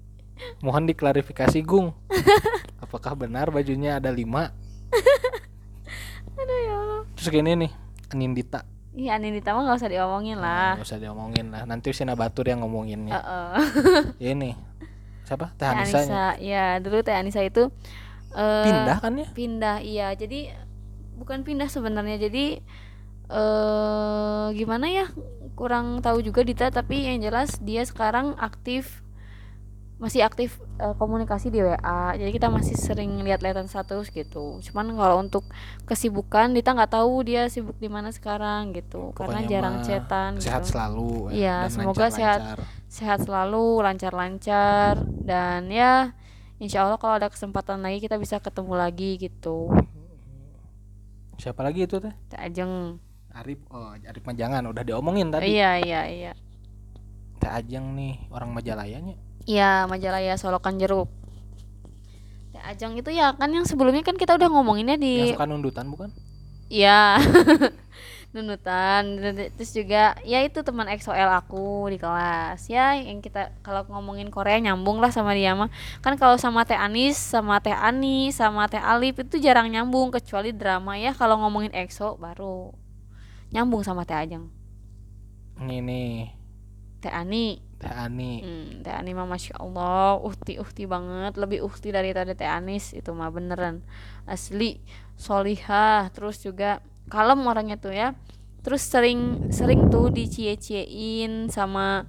Mohon 0.61 0.91
diklarifikasi 0.91 1.63
Gung. 1.63 1.95
Apakah 2.85 3.15
benar 3.15 3.49
bajunya 3.49 3.97
ada 3.97 4.11
lima 4.11 4.51
aduh 6.41 6.59
ya 6.61 6.75
Allah. 6.75 7.03
Terus 7.17 7.29
gini 7.29 7.51
nih 7.57 7.73
Anindita. 8.11 8.61
Iya 8.91 9.17
Anindita 9.17 9.55
mah 9.55 9.71
gak 9.71 9.79
usah 9.79 9.91
diomongin 9.91 10.39
Nah, 10.39 10.43
lah. 10.43 10.71
nggak 10.81 10.89
usah 10.89 10.99
diomongin 10.99 11.47
lah. 11.55 11.63
Nanti 11.63 11.95
Sina 11.95 12.19
Batur 12.19 12.49
yang 12.49 12.65
ngomonginnya. 12.65 13.15
Heeh. 13.15 13.55
ini 14.35 14.51
siapa? 15.23 15.55
Teh 15.55 15.67
Anissa 15.67 16.35
ya 16.43 16.83
dulu 16.83 17.07
Teh 17.07 17.15
Anissa 17.15 17.39
itu 17.39 17.71
eh, 18.35 18.65
pindah 18.67 18.99
kan 18.99 19.15
ya? 19.15 19.29
pindah 19.31 19.77
iya. 19.79 20.09
Jadi 20.19 20.51
bukan 21.15 21.47
pindah 21.47 21.71
sebenarnya. 21.71 22.19
Jadi 22.19 22.59
eh 23.31 24.47
gimana 24.55 24.91
ya? 24.91 25.07
Kurang 25.55 26.01
tahu 26.01 26.25
juga 26.25 26.43
Dita 26.43 26.73
tapi 26.73 27.05
yang 27.07 27.23
jelas 27.23 27.61
dia 27.63 27.87
sekarang 27.87 28.35
aktif 28.41 29.05
masih 30.01 30.25
aktif 30.25 30.57
eh, 30.81 30.97
komunikasi 30.97 31.53
di 31.53 31.61
WA 31.61 32.17
jadi 32.17 32.33
kita 32.33 32.49
masih 32.49 32.73
sering 32.73 33.21
lihat-lihatan 33.21 33.69
status 33.69 34.09
gitu. 34.09 34.57
Cuman 34.65 34.97
kalau 34.97 35.21
untuk 35.21 35.45
kesibukan 35.85 36.57
Dita 36.57 36.73
nggak 36.73 36.97
tahu 36.97 37.21
dia 37.21 37.53
sibuk 37.53 37.77
di 37.77 37.93
mana 37.93 38.09
sekarang 38.09 38.73
gitu. 38.73 39.13
Karena 39.13 39.45
Pokoknya 39.45 39.53
jarang 39.53 39.77
mah 39.77 39.85
chatan 39.85 40.31
sehat 40.41 40.65
gitu. 40.65 40.73
selalu 40.73 41.37
ya, 41.37 41.69
dan 41.69 41.71
semoga 41.71 42.09
sehat. 42.09 42.41
lancar-lancar. 42.41 42.59
sehat 42.89 43.19
selalu 43.29 43.65
lancar-lancar. 43.85 44.95
Dan 45.21 45.69
ya 45.69 46.17
insya 46.57 46.89
Allah 46.89 46.97
kalau 46.97 47.21
ada 47.21 47.29
kesempatan 47.29 47.85
lagi 47.85 48.01
kita 48.01 48.17
bisa 48.17 48.41
ketemu 48.41 48.81
lagi 48.81 49.21
gitu. 49.21 49.69
Siapa 51.37 51.61
lagi 51.61 51.85
itu 51.85 52.01
teh? 52.01 52.13
Teh 52.33 52.41
Ajeng. 52.41 52.97
Arif. 53.37 53.61
Oh 53.69 53.93
Arif 53.93 54.25
Majangan. 54.25 54.65
Udah 54.65 54.81
diomongin 54.81 55.29
tadi. 55.29 55.61
Iya 55.61 55.77
iya 55.85 56.03
iya. 56.09 56.33
Teh 57.37 57.53
Ajeng 57.53 57.93
nih 57.93 58.17
orang 58.33 58.57
Majalayanya 58.57 59.29
Iya, 59.49 59.89
Majalaya 59.89 60.37
Solokan 60.37 60.77
Jeruk. 60.77 61.09
Teh 62.51 62.63
Ajeng 62.65 62.99
itu 62.99 63.09
ya 63.15 63.33
kan 63.39 63.49
yang 63.49 63.65
sebelumnya 63.65 64.05
kan 64.05 64.19
kita 64.19 64.37
udah 64.37 64.49
ngomonginnya 64.53 65.01
yang 65.01 65.05
di 65.05 65.33
suka 65.33 65.49
nundutan 65.49 65.87
bukan? 65.89 66.11
Iya. 66.71 67.19
Nunutan 68.31 69.19
terus 69.59 69.75
juga 69.75 70.15
ya 70.23 70.39
itu 70.47 70.63
teman 70.63 70.87
EXO-L 70.87 71.35
aku 71.43 71.91
di 71.91 71.99
kelas. 71.99 72.71
Ya 72.71 72.95
yang 72.95 73.19
kita 73.19 73.51
kalau 73.67 73.83
ngomongin 73.91 74.31
Korea 74.31 74.55
nyambung 74.63 75.03
lah 75.03 75.11
sama 75.11 75.35
dia 75.35 75.51
mah. 75.59 75.67
Kan 75.99 76.15
kalau 76.15 76.39
sama 76.39 76.63
Teh 76.63 76.79
Anis 76.79 77.19
sama 77.19 77.59
Teh 77.59 77.75
Ani 77.75 78.31
sama 78.31 78.71
Teh 78.71 78.79
Alif 78.79 79.19
itu 79.19 79.43
jarang 79.43 79.67
nyambung 79.67 80.15
kecuali 80.15 80.55
drama 80.55 80.95
ya. 80.95 81.11
Kalau 81.11 81.43
ngomongin 81.43 81.75
EXO 81.75 82.23
baru 82.23 82.71
nyambung 83.51 83.83
sama 83.83 84.07
Teh 84.07 84.15
Ajeng. 84.15 84.47
Ini. 85.59 85.83
Nih 85.83 86.31
Teh 87.03 87.11
Ani 87.11 87.70
Teh 87.81 87.89
Ani 87.89 88.45
Hmm, 88.45 88.85
Teh 88.85 88.93
Ani 88.93 89.17
mah 89.17 89.25
masya 89.25 89.57
Allah, 89.57 90.21
uhti 90.21 90.61
uhti 90.61 90.85
banget, 90.85 91.41
lebih 91.41 91.65
uhti 91.65 91.89
dari 91.89 92.13
tadi 92.13 92.37
Teh 92.37 92.45
Anis 92.45 92.93
itu 92.93 93.09
mah 93.17 93.33
beneran 93.33 93.81
asli, 94.29 94.85
solihah, 95.17 96.13
terus 96.13 96.45
juga 96.45 96.85
kalem 97.09 97.41
orangnya 97.49 97.81
tuh 97.81 97.97
ya, 97.97 98.13
terus 98.61 98.85
sering 98.85 99.49
sering 99.49 99.89
tuh 99.89 100.13
dicie-ciein 100.13 101.49
sama 101.49 102.05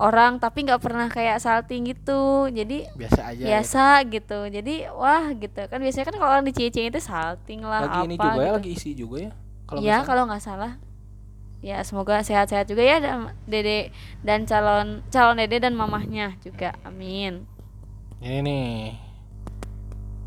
orang 0.00 0.40
tapi 0.40 0.64
nggak 0.64 0.80
pernah 0.80 1.12
kayak 1.12 1.36
salting 1.44 1.84
gitu, 1.84 2.48
jadi 2.48 2.88
biasa 2.96 3.20
aja 3.28 3.42
ya. 3.44 3.46
biasa 3.52 3.84
gitu, 4.08 4.38
jadi 4.48 4.74
wah 4.96 5.28
gitu 5.36 5.60
kan 5.68 5.78
biasanya 5.84 6.06
kan 6.08 6.16
kalau 6.16 6.30
orang 6.32 6.46
dicie-ciein 6.48 6.88
itu 6.88 7.04
salting 7.04 7.60
lah 7.60 7.84
lagi 7.84 8.00
apa 8.00 8.08
ini 8.08 8.16
juga 8.16 8.40
ya 8.40 8.40
gitu. 8.40 8.56
lagi 8.56 8.70
isi 8.72 8.90
juga 8.96 9.16
ya 9.20 9.32
kalau 9.68 9.80
salah. 9.84 10.04
kalau 10.08 10.22
nggak 10.26 10.42
salah. 10.42 10.72
Ya 11.60 11.84
semoga 11.84 12.24
sehat-sehat 12.24 12.72
juga 12.72 12.80
ya 12.80 13.04
dan 13.04 13.36
dede 13.44 13.92
dan 14.24 14.48
calon 14.48 15.04
calon 15.12 15.36
dede 15.36 15.60
dan 15.60 15.76
mamahnya 15.76 16.40
juga. 16.40 16.72
Amin. 16.88 17.44
ini 18.20 18.40
nih 18.44 18.72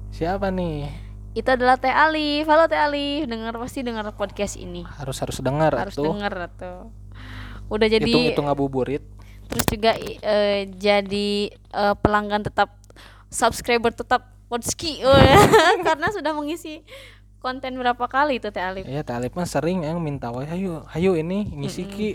siapa 0.09 0.49
nih 0.49 0.89
Itu 1.33 1.49
adalah 1.49 1.81
Teh 1.81 1.89
Alif. 1.89 2.45
Halo 2.45 2.69
Teh 2.69 2.77
Alif, 2.77 3.25
dengar 3.25 3.57
pasti 3.57 3.81
dengar 3.81 4.05
podcast 4.13 4.61
ini. 4.61 4.85
harus 4.85 5.17
harus 5.17 5.37
dengar 5.41 5.73
Harus 5.73 5.97
tuh 5.97 6.05
denger 6.05 6.33
tuh. 6.53 6.93
Udah 7.73 7.87
jadi 7.89 8.05
hitung 8.05 8.25
hitung 8.29 8.45
ngabuburit 8.45 9.01
terus 9.49 9.65
juga 9.69 9.91
eh, 10.01 10.65
jadi 10.77 11.29
eh, 11.53 11.95
pelanggan 12.01 12.41
tetap 12.45 12.77
subscriber 13.29 13.93
tetap 13.93 14.33
Podski 14.53 15.01
karena 15.87 16.13
sudah 16.13 16.29
mengisi 16.37 16.85
konten 17.43 17.75
berapa 17.75 18.07
kali 18.07 18.39
itu 18.39 18.47
Teh 18.55 18.63
Alif. 18.63 18.87
Iya, 18.87 19.03
Teh 19.03 19.11
Alif 19.19 19.35
mah 19.35 19.43
sering 19.43 19.83
yang 19.83 19.99
minta 19.99 20.31
wae 20.31 20.47
hayu, 20.47 20.79
hayu 20.87 21.19
ini 21.19 21.43
ngisi 21.51 21.83
ki. 21.83 22.09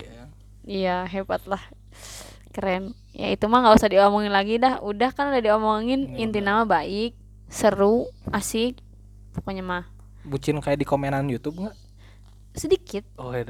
Iya 0.65 1.05
hebat 1.05 1.45
lah. 1.45 1.61
Keren. 2.49 2.97
Ya 3.13 3.29
itu 3.29 3.45
mah 3.45 3.61
nggak 3.61 3.77
usah 3.77 3.89
diomongin 3.93 4.33
lagi 4.33 4.57
dah. 4.57 4.81
Udah 4.81 5.13
kan 5.13 5.29
udah 5.29 5.37
diomongin 5.37 6.17
Ya 6.17 6.25
inti 6.25 6.41
nama 6.41 6.65
baik 6.65 7.13
seru 7.45 8.09
asik 8.33 8.81
pokoknya 9.37 9.61
mah. 9.61 9.85
Bucin 10.25 10.57
kayak 10.57 10.81
di 10.81 10.85
komenan 10.89 11.29
YouTube 11.29 11.61
nggak? 11.61 11.77
sedikit. 12.49 13.05
Oh 13.15 13.31
ya, 13.31 13.45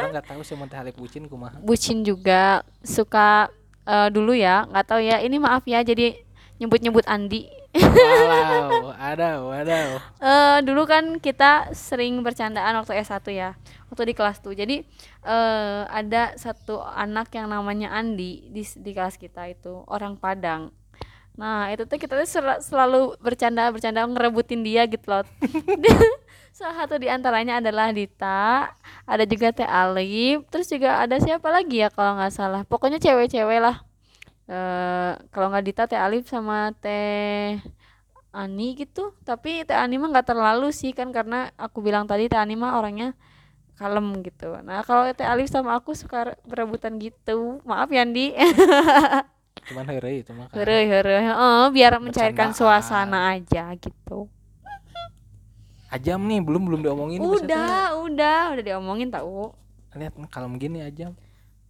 orang 0.00 0.10
nggak 0.18 0.34
tahu 0.34 0.40
sih 0.42 0.56
mau 0.56 0.64
Teh 0.66 0.80
Alif 0.80 0.96
bucin 0.96 1.28
kumaha. 1.28 1.60
bucin 1.60 2.02
juga. 2.02 2.64
Suka 2.80 3.52
eh, 3.84 4.08
dulu 4.08 4.32
ya 4.32 4.64
nggak 4.66 4.86
tahu 4.88 5.00
ya. 5.04 5.20
Ini 5.20 5.36
maaf 5.36 5.62
ya 5.68 5.84
jadi 5.84 6.16
nyebut-nyebut 6.58 7.04
Andi 7.06 7.46
Walau, 7.72 8.92
ada, 8.92 9.40
ada. 9.40 9.78
eh 10.20 10.58
dulu 10.60 10.84
kan 10.84 11.16
kita 11.16 11.72
sering 11.72 12.20
bercandaan 12.20 12.76
waktu 12.76 13.00
S1 13.00 13.24
ya 13.32 13.56
waktu 13.88 14.12
di 14.12 14.14
kelas 14.16 14.44
tuh. 14.44 14.52
Jadi 14.52 14.84
eh 15.24 15.82
ada 15.88 16.36
satu 16.36 16.84
anak 16.84 17.32
yang 17.32 17.48
namanya 17.48 17.92
Andi 17.96 18.52
di, 18.52 18.60
di 18.60 18.90
kelas 18.92 19.16
kita 19.16 19.48
itu 19.48 19.84
orang 19.88 20.20
Padang. 20.20 20.68
Nah 21.32 21.72
itu 21.72 21.88
tuh 21.88 21.96
kita 21.96 22.12
tuh 22.20 22.28
sel- 22.28 22.60
selalu 22.60 23.16
bercanda 23.24 23.72
bercanda 23.72 24.04
ngerebutin 24.04 24.60
dia 24.60 24.84
gitu 24.84 25.08
loh. 25.08 25.24
Salah 26.52 26.84
satu 26.84 27.00
di 27.00 27.08
antaranya 27.08 27.64
adalah 27.64 27.88
Dita 27.96 28.68
ada 29.08 29.24
juga 29.24 29.56
Teh 29.56 29.64
Alif 29.64 30.44
terus 30.52 30.68
juga 30.68 31.00
ada 31.00 31.16
siapa 31.16 31.48
lagi 31.48 31.80
ya 31.80 31.88
kalau 31.88 32.20
nggak 32.20 32.32
salah. 32.36 32.62
Pokoknya 32.68 33.00
cewek-cewek 33.00 33.64
lah 33.64 33.80
eh 34.50 35.12
kalau 35.30 35.46
nggak 35.52 35.64
Dita 35.66 35.82
Teh 35.86 36.00
Alif 36.00 36.26
sama 36.26 36.74
Teh 36.82 37.62
Ani 38.32 38.74
gitu. 38.74 39.12
Tapi 39.22 39.62
Teh 39.68 39.76
Ani 39.76 40.00
mah 40.00 40.08
nggak 40.10 40.34
terlalu 40.34 40.72
sih 40.72 40.96
kan 40.96 41.12
karena 41.12 41.52
aku 41.60 41.84
bilang 41.84 42.08
tadi 42.08 42.26
Teh 42.26 42.40
Ani 42.40 42.58
mah 42.58 42.80
orangnya 42.80 43.14
kalem 43.76 44.22
gitu. 44.24 44.56
Nah 44.64 44.82
kalau 44.82 45.06
Teh 45.12 45.26
Alif 45.26 45.52
sama 45.52 45.76
aku 45.78 45.92
suka 45.94 46.34
berebutan 46.48 46.96
gitu. 46.98 47.62
Maaf 47.68 47.92
ya 47.92 48.02
Andi. 48.02 48.32
Cuman 49.68 49.86
heureuy 49.86 50.26
itu 50.26 50.32
mah. 50.34 50.50
heureuy 50.50 50.90
heureuy. 50.90 51.22
Heeh, 51.22 51.64
biar 51.70 52.02
mencairkan 52.02 52.50
suasana 52.50 53.38
aja 53.38 53.70
gitu. 53.78 54.26
Ajam 55.92 56.24
nih, 56.24 56.40
belum 56.40 56.66
belum 56.66 56.80
diomongin. 56.80 57.20
udah 57.20 58.00
udah 58.00 58.56
udah 58.56 58.64
diomongin 58.64 59.12
tahu 59.12 59.52
Lihat 59.92 60.16
kalau 60.32 60.48
begini 60.48 60.80
Ajam. 60.80 61.12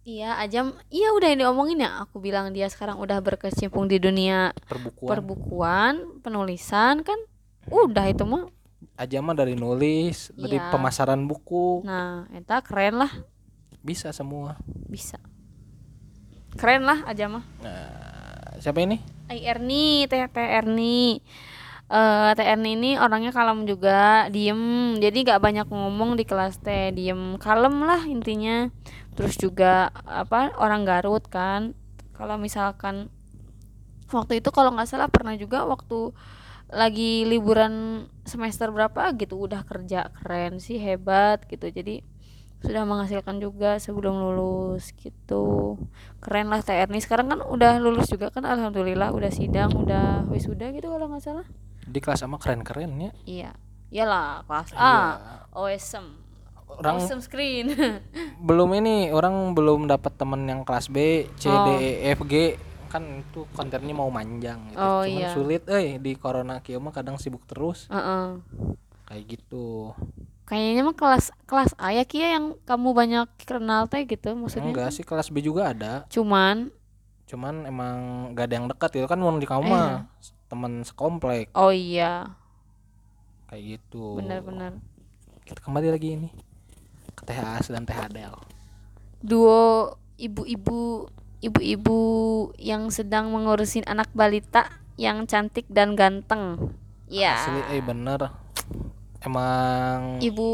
Iya 0.03 0.35
Ajam. 0.37 0.75
Iya 0.87 1.15
udah 1.15 1.27
yang 1.27 1.39
diomongin 1.47 1.81
ya. 1.81 2.03
Aku 2.03 2.19
bilang 2.19 2.51
dia 2.51 2.67
sekarang 2.67 2.99
udah 2.99 3.19
berkecimpung 3.19 3.87
di 3.87 3.97
dunia 3.97 4.51
Perbukuan. 4.67 5.09
perbukuan 5.09 5.93
penulisan 6.19 7.01
kan? 7.01 7.19
Udah 7.67 8.07
itu 8.07 8.23
mah. 8.23 8.47
Ajam 8.93 9.23
mah 9.23 9.33
dari 9.33 9.55
nulis, 9.55 10.29
dari 10.35 10.59
Iya. 10.59 10.69
pemasaran 10.69 11.23
buku, 11.23 11.81
nah 11.81 12.27
eta 12.29 12.59
keren 12.61 12.99
lah. 12.99 13.09
Bisa 13.81 14.11
semua. 14.11 14.59
bisa. 14.85 15.17
Keren 16.53 16.85
lah 16.85 17.01
aja 17.09 17.25
mah. 17.25 17.41
Nah, 17.63 18.59
siapa 18.61 18.77
ini? 18.79 19.01
Ai 19.25 19.41
Erni 19.41 20.05
teh 20.05 20.21
teh 20.29 20.47
Erni 20.53 21.17
eh 21.93 22.31
teh 22.33 22.47
Erni 22.49 22.73
ini 22.73 22.91
orangnya 22.97 23.29
kalem 23.29 23.69
juga 23.69 24.25
diem. 24.33 24.97
Jadi 24.97 25.17
nggak 25.29 25.41
banyak 25.45 25.67
ngomong 25.69 26.17
di 26.17 26.25
kelas 26.25 26.57
teh 26.65 26.89
diem. 26.89 27.37
Kalem 27.37 27.85
lah 27.85 28.01
intinya. 28.09 28.73
Terus 29.13 29.37
juga 29.37 29.93
apa 30.09 30.57
orang 30.57 30.81
Garut 30.89 31.21
kan. 31.29 31.77
Kalau 32.17 32.41
misalkan 32.41 33.13
waktu 34.09 34.41
itu 34.41 34.49
kalau 34.49 34.73
nggak 34.73 34.89
salah 34.89 35.09
pernah 35.09 35.37
juga 35.37 35.65
waktu 35.69 36.13
lagi 36.73 37.29
liburan 37.29 38.05
semester 38.25 38.73
berapa 38.73 39.13
gitu 39.13 39.37
udah 39.37 39.61
kerja 39.61 40.09
keren 40.17 40.57
sih 40.57 40.81
hebat 40.81 41.45
gitu. 41.45 41.69
Jadi 41.69 42.01
sudah 42.63 42.87
menghasilkan 42.89 43.37
juga 43.37 43.77
sebelum 43.77 44.17
lulus 44.17 44.97
gitu. 44.97 45.77
Keren 46.25 46.49
lah 46.49 46.65
Teh 46.65 46.73
Erni 46.73 47.03
sekarang 47.03 47.29
kan 47.29 47.39
udah 47.45 47.77
lulus 47.77 48.09
juga 48.09 48.33
kan 48.33 48.49
alhamdulillah. 48.49 49.13
Udah 49.13 49.29
sidang 49.29 49.77
udah 49.77 50.25
wisuda 50.31 50.73
gitu 50.73 50.89
kalau 50.89 51.05
nggak 51.11 51.21
salah 51.21 51.45
Di 51.83 51.99
kelas 51.99 52.19
sama 52.19 52.37
keren-keren 52.37 52.91
ya. 52.97 53.11
iya 53.25 53.51
iyalah 53.89 54.41
kelas 54.43 54.69
Iya. 54.71 54.81
A 54.81 54.95
OSM 55.53 56.05
Orang 56.65 56.97
awesome 56.97 57.21
screen 57.21 57.69
belum 58.47 58.73
ini, 58.75 59.09
orang 59.09 59.53
belum 59.53 59.85
dapat 59.85 60.15
temen 60.15 60.41
yang 60.43 60.63
kelas 60.63 60.89
B, 60.89 60.97
C, 61.35 61.45
D, 61.45 61.53
Oh. 61.53 61.77
E, 61.77 61.89
F, 62.09 62.25
G. 62.25 62.57
kan 62.87 63.01
itu 63.21 63.45
kontennya 63.51 63.89
mau 63.91 64.05
manjang 64.07 64.69
gitu. 64.69 64.77
Oh, 64.77 65.01
Cuman 65.01 65.17
iya. 65.19 65.29
sulit 65.29 65.65
eh 65.65 65.97
di 65.97 66.13
corona 66.13 66.61
kieu 66.61 66.77
mah 66.77 66.89
kadang 66.89 67.17
sibuk 67.17 67.41
terus 67.43 67.89
Heeh. 67.89 68.37
kayak 69.03 69.23
gitu. 69.27 69.93
Kayaknya 70.43 70.81
mah 70.83 70.93
kelas 70.93 71.25
kelas 71.43 71.71
A 71.75 71.89
ya 71.91 72.03
Kia 72.03 72.33
yang 72.33 72.53
kamu 72.61 72.89
banyak 72.91 73.27
kenal 73.41 73.85
teh 73.85 74.03
gitu 74.03 74.33
maksudnya. 74.33 74.69
Enggak 74.69 74.89
sih 74.91 75.01
kelas 75.01 75.29
B 75.29 75.41
juga 75.41 75.69
ada. 75.69 76.05
Cuman 76.07 76.69
Cuman 77.33 77.65
emang 77.65 77.97
gak 78.37 78.45
ada 78.45 78.55
yang 78.61 78.69
dekat 78.69 78.93
gitu 78.93 79.09
kan 79.09 79.17
mau 79.17 79.33
di 79.33 79.49
kamu 79.49 79.65
Eh. 79.65 79.71
mah 79.73 80.05
teman 80.45 80.85
sekomplek 80.85 81.49
oh 81.57 81.73
iya, 81.73 82.29
kayak 83.49 83.81
gitu. 83.81 84.21
benar-benar. 84.21 84.77
Kita 85.41 85.65
kembali 85.65 85.89
lagi 85.89 86.13
ini 86.13 86.29
ke 87.17 87.25
Teh 87.25 87.33
As 87.33 87.73
dan 87.73 87.89
Teh 87.89 87.97
Adel. 87.97 88.37
Duo 89.17 89.97
ibu-ibu 90.21 91.09
ibu-ibu 91.41 91.97
yang 92.61 92.93
sedang 92.93 93.33
mengurusin 93.33 93.81
anak 93.89 94.13
balita 94.13 94.69
yang 94.93 95.25
cantik 95.25 95.65
dan 95.73 95.97
ganteng. 95.97 96.69
Ya. 97.09 97.33
Asli 97.33 97.61
eh 97.73 97.81
bener. 97.81 98.29
Emang 99.25 100.21
Ibu 100.21 100.49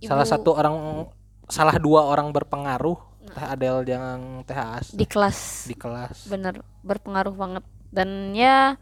ibu 0.00 0.08
salah 0.08 0.24
satu 0.24 0.56
orang 0.56 1.04
salah 1.44 1.76
dua 1.76 2.08
orang 2.08 2.32
berpengaruh 2.32 3.11
Teh 3.32 3.46
Adel 3.48 3.76
yang 3.84 4.44
Teh 4.44 4.54
As 4.54 4.92
di 4.92 5.04
kelas. 5.04 5.64
Di 5.66 5.74
kelas. 5.74 6.28
bener 6.28 6.60
berpengaruh 6.82 7.32
banget. 7.32 7.64
Dan 7.92 8.32
ya 8.32 8.76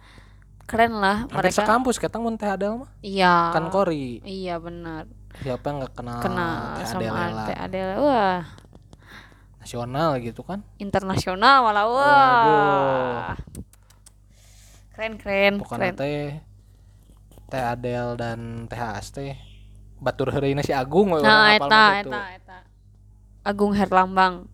keren 0.64 1.02
lah 1.02 1.26
Hampir 1.26 1.50
mereka. 1.50 1.62
sekampus 1.62 1.98
kita 1.98 2.18
mun 2.18 2.34
Teh 2.34 2.46
Adel 2.46 2.82
mah? 2.82 2.90
Iya. 3.00 3.50
Kan 3.50 3.70
kori. 3.70 4.22
iya 4.22 4.58
benar 4.58 5.06
Siapa 5.30 5.62
yang 5.62 5.76
nggak 5.78 5.94
kenal, 5.94 6.18
kenal 6.20 6.74
Teh 6.74 6.86
sama 6.86 7.02
Adela 7.06 7.44
Teh 7.46 7.58
Adela 7.58 7.94
wah. 7.98 8.40
Nasional 9.60 10.10
gitu 10.18 10.42
kan. 10.42 10.64
internasional 10.78 11.62
malah 11.62 11.86
wah. 11.86 12.00
Waduh. 12.00 13.36
keren 14.90 15.14
keren 15.16 15.54
Pokoknya 15.62 15.92
teh 15.94 16.38
Teh 17.46 17.62
Adel 17.62 18.14
dan 18.14 18.66
Teh 18.66 18.78
As 18.78 19.10
teh 19.10 19.34
batur 20.00 20.32
heureuy 20.32 20.56
si 20.64 20.72
Agung 20.72 21.12
nah 21.20 21.52
eta 21.52 22.00
gitu. 22.00 22.08
eta 22.08 22.20
eta 22.32 22.49
Agung 23.40 23.72
Herlambang 23.72 24.48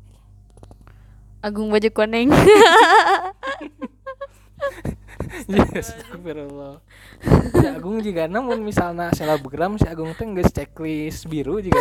Agung 1.43 1.71
baju 1.71 1.91
kuning 1.91 2.31
Yes, 5.47 5.95
astagfirullah. 5.95 6.83
Si 7.55 7.67
Agung 7.71 8.03
juga 8.03 8.27
namun 8.27 8.67
misalnya 8.67 9.15
selebgram 9.15 9.79
si 9.79 9.87
Agung 9.87 10.11
teh 10.19 10.27
geus 10.27 10.51
checklist 10.51 11.31
biru 11.31 11.63
juga 11.63 11.79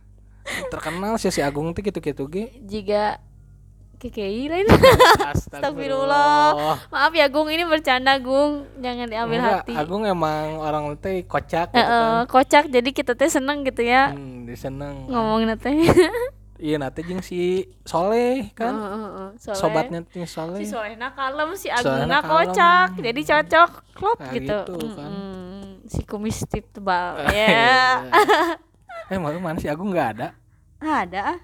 terkenal 0.72 1.14
sih 1.20 1.30
si 1.30 1.38
Agung 1.38 1.70
teh 1.70 1.86
gitu-gitu 1.86 2.26
ge. 2.26 2.50
jika 2.66 3.22
KKI 4.00 4.48
lain 4.48 4.66
Astagfirullah. 5.22 6.56
maaf 6.92 7.12
ya 7.12 7.26
Gung 7.26 7.46
ini 7.46 7.62
bercanda 7.62 8.16
Gung 8.16 8.64
jangan 8.76 9.04
diambil 9.04 9.38
Enggak, 9.38 9.56
hati 9.62 9.72
Agung 9.74 10.02
emang 10.02 10.56
orang 10.56 10.96
teh 10.96 11.20
kocak 11.22 11.68
gitu 11.68 11.76
Eh, 11.76 11.84
kan. 11.84 12.24
kocak 12.26 12.64
jadi 12.66 12.90
kita 12.90 13.12
teh 13.12 13.28
seneng 13.28 13.60
gitu 13.62 13.82
ya 13.82 14.10
Hmm, 14.10 14.42
diseneng. 14.42 15.04
ngomongin 15.06 15.52
teh 15.54 15.76
Iya 16.60 16.76
nanti 16.76 17.00
jeung 17.02 17.20
si 17.20 17.64
Soleh 17.82 18.52
kan. 18.52 18.68
Heeh, 18.70 18.92
heeh, 18.92 19.28
Soleh. 19.38 19.56
Sobatnya 19.56 20.00
si 20.06 20.20
Soleh. 20.24 20.58
si 20.58 20.66
Solehna 20.66 21.08
kalem 21.10 21.52
si 21.54 21.68
Agungna 21.68 22.20
kalem. 22.20 22.52
kocak 22.52 22.88
jadi 22.98 23.20
cocok 23.22 23.70
klop 23.94 24.18
Nah, 24.18 24.28
gitu, 24.30 24.58
gitu 24.68 24.86
kan. 24.90 25.08
Mm-mm. 25.08 25.88
si 25.88 26.00
kumis 26.02 26.44
tip 26.44 26.68
tebal 26.70 27.16
ya 27.32 28.04
eh 29.06 29.16
malu 29.16 29.36
mana 29.36 29.56
si 29.56 29.66
Agung 29.66 29.88
nggak 29.88 30.08
ada? 30.14 30.28
ada 30.78 31.20
ah 31.26 31.38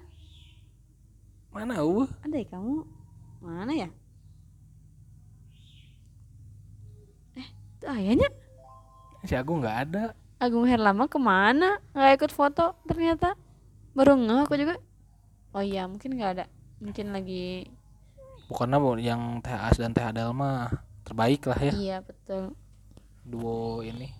Mana 1.51 1.81
uh? 1.81 2.07
ada 2.23 2.35
ya 2.37 2.47
kamu? 2.51 2.85
Mana 3.41 3.71
ya? 3.73 3.89
Eh 7.37 7.47
itu 7.47 7.85
ayahnya? 7.87 8.29
Si 9.25 9.33
Agung 9.33 9.63
nggak 9.63 9.77
ada. 9.89 10.03
Agung 10.37 10.69
Herlama 10.69 11.09
ke 11.09 11.17
mana? 11.17 11.81
Nggak 11.97 12.13
ikut 12.21 12.31
foto 12.33 12.77
ternyata. 12.85 13.33
Baru 13.97 14.13
ngeh 14.17 14.45
aku 14.45 14.55
juga. 14.59 14.77
Oh 15.55 15.63
iya 15.65 15.89
mungkin 15.89 16.13
nggak 16.13 16.31
ada. 16.37 16.45
Mungkin 16.77 17.09
lagi 17.09 17.65
Bukannya 18.47 18.77
bu 18.79 18.95
yang 18.95 19.43
Teh 19.43 19.51
As 19.51 19.75
dan 19.75 19.91
Teh 19.91 20.05
Adel 20.07 20.31
mah 20.31 20.71
terbaik 21.03 21.43
lah 21.51 21.59
ya. 21.59 21.73
Iya 21.75 21.97
betul. 21.99 22.55
Duo 23.27 23.83
ini. 23.83 24.15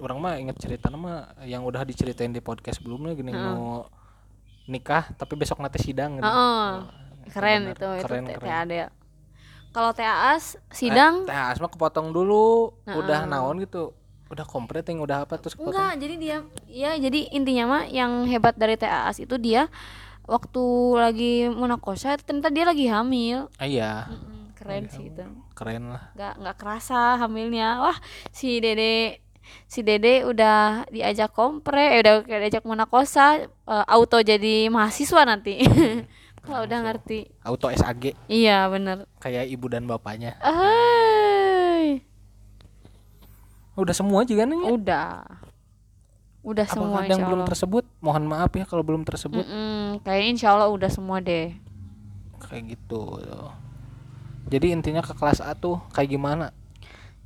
Orang 0.00 0.24
mah 0.24 0.40
inget 0.40 0.56
cerita 0.56 0.88
mah 0.88 1.36
yang 1.44 1.60
udah 1.68 1.84
diceritain 1.84 2.32
di 2.32 2.40
podcast 2.40 2.80
sebelumnya 2.80 3.12
gini 3.12 3.36
mau 3.36 3.84
nikah 4.70 5.10
tapi 5.18 5.34
besok 5.34 5.58
nanti 5.58 5.82
sidang 5.82 6.22
gitu. 6.22 6.30
Heeh. 6.30 6.66
keren 7.30 7.62
itu 7.74 7.88
itu 7.98 8.06
Keren. 8.06 8.24
Teh 8.26 8.50
Adel 8.50 8.88
kalau 9.70 9.90
Teh 9.94 10.06
Aas 10.06 10.58
sidang 10.74 11.26
Eh, 11.26 11.30
Teh 11.30 11.38
As 11.38 11.58
mah 11.62 11.70
kepotong 11.70 12.10
dulu, 12.10 12.74
udah 12.86 13.26
naon 13.26 13.62
gitu. 13.62 13.94
Udah 14.30 14.46
komplit 14.46 14.86
yang 14.86 15.02
udah 15.02 15.26
apa 15.26 15.38
terus 15.42 15.58
kepotong. 15.58 15.74
Enggak, 15.74 15.92
jadi 15.98 16.14
dia 16.18 16.36
ya 16.70 16.90
jadi 16.98 17.34
intinya 17.34 17.64
mah 17.66 17.82
yang 17.90 18.26
hebat 18.30 18.54
dari 18.54 18.78
TAAS 18.78 19.18
itu 19.22 19.34
dia 19.42 19.66
waktu 20.26 20.64
lagi 20.94 21.34
munakosa 21.50 22.14
itu 22.14 22.22
ternyata 22.22 22.50
dia 22.54 22.64
lagi 22.66 22.86
hamil. 22.86 23.50
Ah, 23.58 23.66
iya, 23.66 24.06
keren 24.54 24.86
sih 24.86 25.10
itu. 25.10 25.26
keren 25.58 25.90
lah. 25.90 26.14
Nggak 26.14 26.34
nggak 26.46 26.56
kerasa 26.62 27.18
hamilnya. 27.18 27.82
Wah, 27.82 27.98
si 28.30 28.62
Dede 28.62 29.18
si 29.70 29.80
Dede 29.86 30.26
udah 30.26 30.86
diajak 30.90 31.32
kompre, 31.32 31.96
eh, 31.96 32.00
udah 32.02 32.22
diajak 32.26 32.64
munakosa 32.66 33.46
eh, 33.46 33.84
auto 33.86 34.18
jadi 34.20 34.68
mahasiswa 34.68 35.22
nanti. 35.24 35.60
Kalau 36.44 36.64
udah 36.64 36.78
ngerti. 36.88 37.28
Auto 37.44 37.68
SAG 37.68 38.16
Iya, 38.26 38.64
bener 38.72 39.04
kayak 39.20 39.44
ibu 39.52 39.68
dan 39.68 39.84
bapaknya. 39.84 40.40
Hai. 40.40 42.00
Udah 43.76 43.94
semua 43.94 44.24
juga 44.24 44.48
nih. 44.48 44.60
Udah. 44.72 45.24
Udah 46.40 46.64
Apakah 46.64 46.80
semua 46.80 46.98
ada 47.04 47.12
yang 47.12 47.28
belum 47.28 47.44
tersebut? 47.44 47.84
Mohon 48.00 48.24
maaf 48.32 48.52
ya 48.56 48.64
kalau 48.64 48.80
belum 48.80 49.04
tersebut. 49.04 49.44
Mm-mm, 49.44 50.00
kayaknya 50.00 50.28
insya 50.32 50.48
Allah 50.56 50.72
udah 50.72 50.88
semua 50.88 51.20
deh. 51.20 51.52
Kayak 52.40 52.76
gitu. 52.76 53.20
Jadi 54.48 54.66
intinya 54.72 55.04
ke 55.04 55.12
kelas 55.12 55.44
A 55.44 55.52
tuh 55.52 55.84
kayak 55.92 56.16
gimana? 56.16 56.56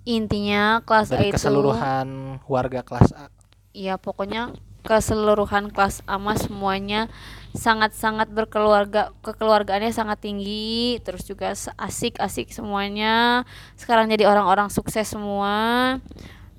Intinya 0.04 0.84
kelas 0.84 1.08
A 1.12 1.16
Dari 1.16 1.32
itu 1.32 1.40
keseluruhan 1.40 2.38
warga 2.44 2.84
kelas 2.84 3.10
A. 3.16 3.32
Iya 3.72 3.96
pokoknya 3.96 4.52
keseluruhan 4.84 5.72
kelas 5.72 6.04
A 6.04 6.20
mah 6.20 6.36
semuanya 6.36 7.08
sangat-sangat 7.56 8.28
berkeluarga 8.28 9.16
kekeluargaannya 9.24 9.96
sangat 9.96 10.20
tinggi 10.20 11.00
terus 11.00 11.24
juga 11.24 11.56
asik-asik 11.56 12.52
semuanya. 12.52 13.48
Sekarang 13.80 14.12
jadi 14.12 14.28
orang-orang 14.28 14.68
sukses 14.68 15.08
semua. 15.08 15.98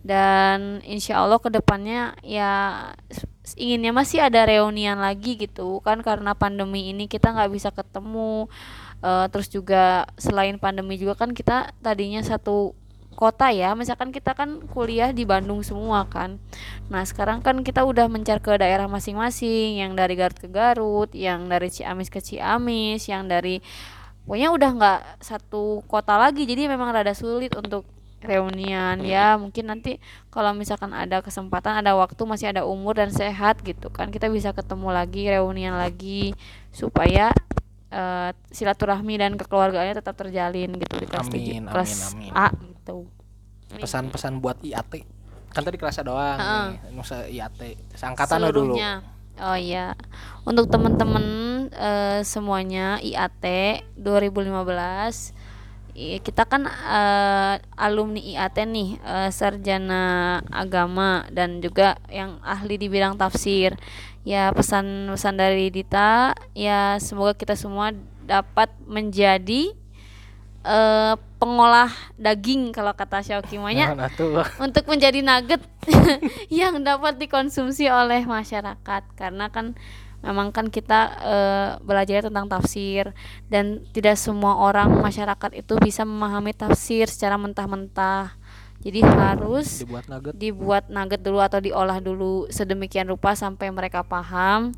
Dan 0.06 0.86
insya 0.86 1.18
Allah 1.18 1.42
ke 1.42 1.50
depannya 1.50 2.14
ya 2.22 2.94
inginnya 3.58 3.90
masih 3.90 4.22
ada 4.22 4.46
reunian 4.46 4.98
lagi 4.98 5.38
gitu. 5.38 5.82
Kan 5.86 6.02
karena 6.02 6.34
pandemi 6.34 6.94
ini 6.94 7.06
kita 7.06 7.30
nggak 7.30 7.52
bisa 7.54 7.70
ketemu. 7.70 8.50
Eh, 9.06 9.26
terus 9.30 9.54
juga 9.54 10.10
selain 10.18 10.58
pandemi 10.58 10.98
juga 10.98 11.14
kan 11.14 11.30
kita 11.30 11.74
tadinya 11.82 12.26
satu 12.26 12.74
kota 13.16 13.50
ya. 13.50 13.74
Misalkan 13.74 14.12
kita 14.12 14.36
kan 14.36 14.62
kuliah 14.70 15.10
di 15.10 15.24
Bandung 15.24 15.64
semua 15.64 16.06
kan. 16.06 16.38
Nah 16.92 17.02
sekarang 17.02 17.40
kan 17.40 17.64
kita 17.64 17.82
udah 17.82 18.06
mencar 18.06 18.44
ke 18.44 18.54
daerah 18.60 18.86
masing-masing 18.86 19.80
yang 19.80 19.96
dari 19.96 20.14
Garut 20.14 20.38
ke 20.38 20.46
Garut 20.46 21.10
yang 21.16 21.48
dari 21.48 21.72
Ciamis 21.72 22.12
ke 22.12 22.20
Ciamis 22.20 23.08
yang 23.08 23.26
dari 23.26 23.64
pokoknya 24.28 24.52
udah 24.52 24.70
nggak 24.76 25.00
satu 25.24 25.82
kota 25.88 26.20
lagi. 26.20 26.44
Jadi 26.44 26.68
memang 26.68 26.92
rada 26.92 27.16
sulit 27.16 27.56
untuk 27.56 27.88
reunian 28.20 29.00
ya. 29.02 29.38
Mungkin 29.38 29.70
nanti 29.70 29.98
kalau 30.30 30.52
misalkan 30.52 30.92
ada 30.92 31.22
kesempatan 31.22 31.80
ada 31.80 31.94
waktu 31.96 32.20
masih 32.26 32.52
ada 32.52 32.66
umur 32.66 32.98
dan 32.98 33.14
sehat 33.14 33.62
gitu 33.62 33.88
kan 33.88 34.10
kita 34.10 34.28
bisa 34.28 34.52
ketemu 34.52 34.90
lagi 34.92 35.30
reunian 35.30 35.78
lagi 35.78 36.34
supaya 36.74 37.30
eh, 37.94 38.30
silaturahmi 38.50 39.16
dan 39.16 39.38
kekeluargaannya 39.38 39.96
tetap 39.96 40.18
terjalin 40.18 40.74
gitu 40.76 40.96
di 40.98 41.08
kelas 41.08 41.30
Amin, 41.30 41.38
tiga- 41.38 41.72
kelas 41.72 41.92
amin, 42.12 42.32
amin. 42.34 42.34
A 42.34 42.48
gitu 42.86 43.10
Pesan-pesan 43.76 44.38
buat 44.38 44.62
IAT. 44.62 45.02
Kan 45.50 45.66
tadi 45.66 45.76
kelas 45.76 45.98
A 45.98 46.04
doang 46.04 46.38
Heeh. 46.38 46.66
nih. 46.86 46.94
Nusa 46.94 47.26
IAT. 47.26 47.60
Seangkatan 47.92 48.38
lo 48.40 48.50
dulu. 48.52 48.76
oh 49.36 49.58
iya 49.60 50.00
untuk 50.48 50.72
teman-teman 50.72 51.26
eh, 51.68 52.24
semuanya 52.24 53.04
IAT 53.04 53.44
2015 54.00 55.36
i- 55.92 56.20
kita 56.20 56.48
kan 56.48 56.64
eh, 56.68 57.56
alumni 57.76 58.22
IAT 58.22 58.64
nih 58.64 58.96
eh, 58.96 59.30
sarjana 59.30 60.04
agama 60.48 61.28
dan 61.30 61.60
juga 61.60 62.00
yang 62.08 62.40
ahli 62.40 62.76
di 62.78 62.88
bidang 62.88 63.16
tafsir 63.16 63.76
ya 64.24 64.52
pesan-pesan 64.52 65.36
dari 65.36 65.68
Dita 65.68 66.32
ya 66.52 66.96
semoga 66.98 67.36
kita 67.36 67.54
semua 67.54 67.92
dapat 68.24 68.72
menjadi 68.84 69.76
eh, 70.66 71.14
pengolah 71.38 71.94
daging 72.18 72.74
kalau 72.74 72.92
kata 72.92 73.22
Xiaoki 73.22 73.62
manya 73.62 73.94
Nah, 73.94 74.10
tuh. 74.10 74.42
untuk 74.58 74.90
menjadi 74.90 75.22
nugget 75.22 75.62
yang 76.50 76.82
dapat 76.82 77.22
dikonsumsi 77.22 77.86
oleh 77.86 78.26
masyarakat. 78.26 79.04
Karena 79.14 79.54
kan 79.54 79.78
memang 80.26 80.50
kan 80.50 80.74
kita 80.74 81.00
eh, 81.22 81.70
belajar 81.86 82.26
tentang 82.26 82.50
tafsir 82.50 83.14
dan 83.46 83.86
tidak 83.94 84.18
semua 84.18 84.58
orang 84.58 84.90
masyarakat 84.98 85.54
itu 85.54 85.78
bisa 85.78 86.02
memahami 86.02 86.52
tafsir 86.52 87.06
secara 87.06 87.38
mentah-mentah. 87.38 88.34
Jadi 88.82 89.02
harus 89.02 89.82
dibuat 89.82 90.06
nugget. 90.06 90.34
dibuat 90.38 90.84
nugget 90.90 91.22
dulu 91.22 91.42
atau 91.42 91.58
diolah 91.58 91.98
dulu 91.98 92.46
sedemikian 92.50 93.10
rupa 93.10 93.34
sampai 93.34 93.74
mereka 93.74 94.06
paham 94.06 94.78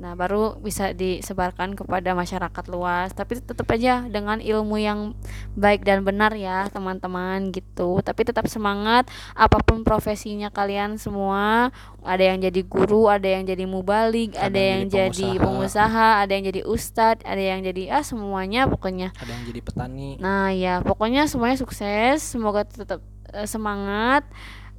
nah 0.00 0.16
baru 0.16 0.56
bisa 0.56 0.96
disebarkan 0.96 1.76
kepada 1.76 2.16
masyarakat 2.16 2.64
luas. 2.72 3.12
Tapi 3.12 3.36
tetap 3.44 3.68
aja 3.68 4.08
dengan 4.08 4.40
ilmu 4.40 4.80
yang 4.80 5.12
baik 5.52 5.84
dan 5.84 6.00
benar 6.00 6.32
ya 6.32 6.64
teman-teman 6.72 7.52
gitu. 7.52 8.00
Tapi 8.00 8.24
tetap 8.24 8.48
semangat 8.48 9.12
apa 9.36 9.60
pun 9.60 9.84
profesinya 9.84 10.48
kalian 10.48 10.96
semua 10.96 11.68
ada 12.00 12.24
yang 12.24 12.40
jadi 12.40 12.64
guru 12.64 13.12
ada 13.12 13.28
yang 13.28 13.44
jadi 13.44 13.68
mubalik 13.68 14.32
Ada 14.32 14.48
ada, 14.48 14.56
yang 14.56 14.80
yang 14.88 14.88
jadi 14.88 15.28
pengusaha. 15.36 15.44
pengusaha 15.44 16.08
ada 16.24 16.32
yang 16.32 16.44
jadi 16.48 16.60
ustadz 16.64 17.24
ada 17.28 17.42
yang 17.44 17.60
jadi 17.60 17.82
ah 17.92 18.04
semuanya 18.04 18.64
pokoknya. 18.64 19.12
Ada 19.20 19.30
yang 19.36 19.44
jadi 19.52 19.60
petani. 19.60 20.10
Nah 20.16 20.48
ya 20.56 20.80
pokoknya 20.80 21.28
semuanya 21.28 21.60
sukses. 21.60 22.24
Semoga 22.24 22.64
tetap 22.64 23.04
eh, 23.36 23.44
semangat 23.44 24.24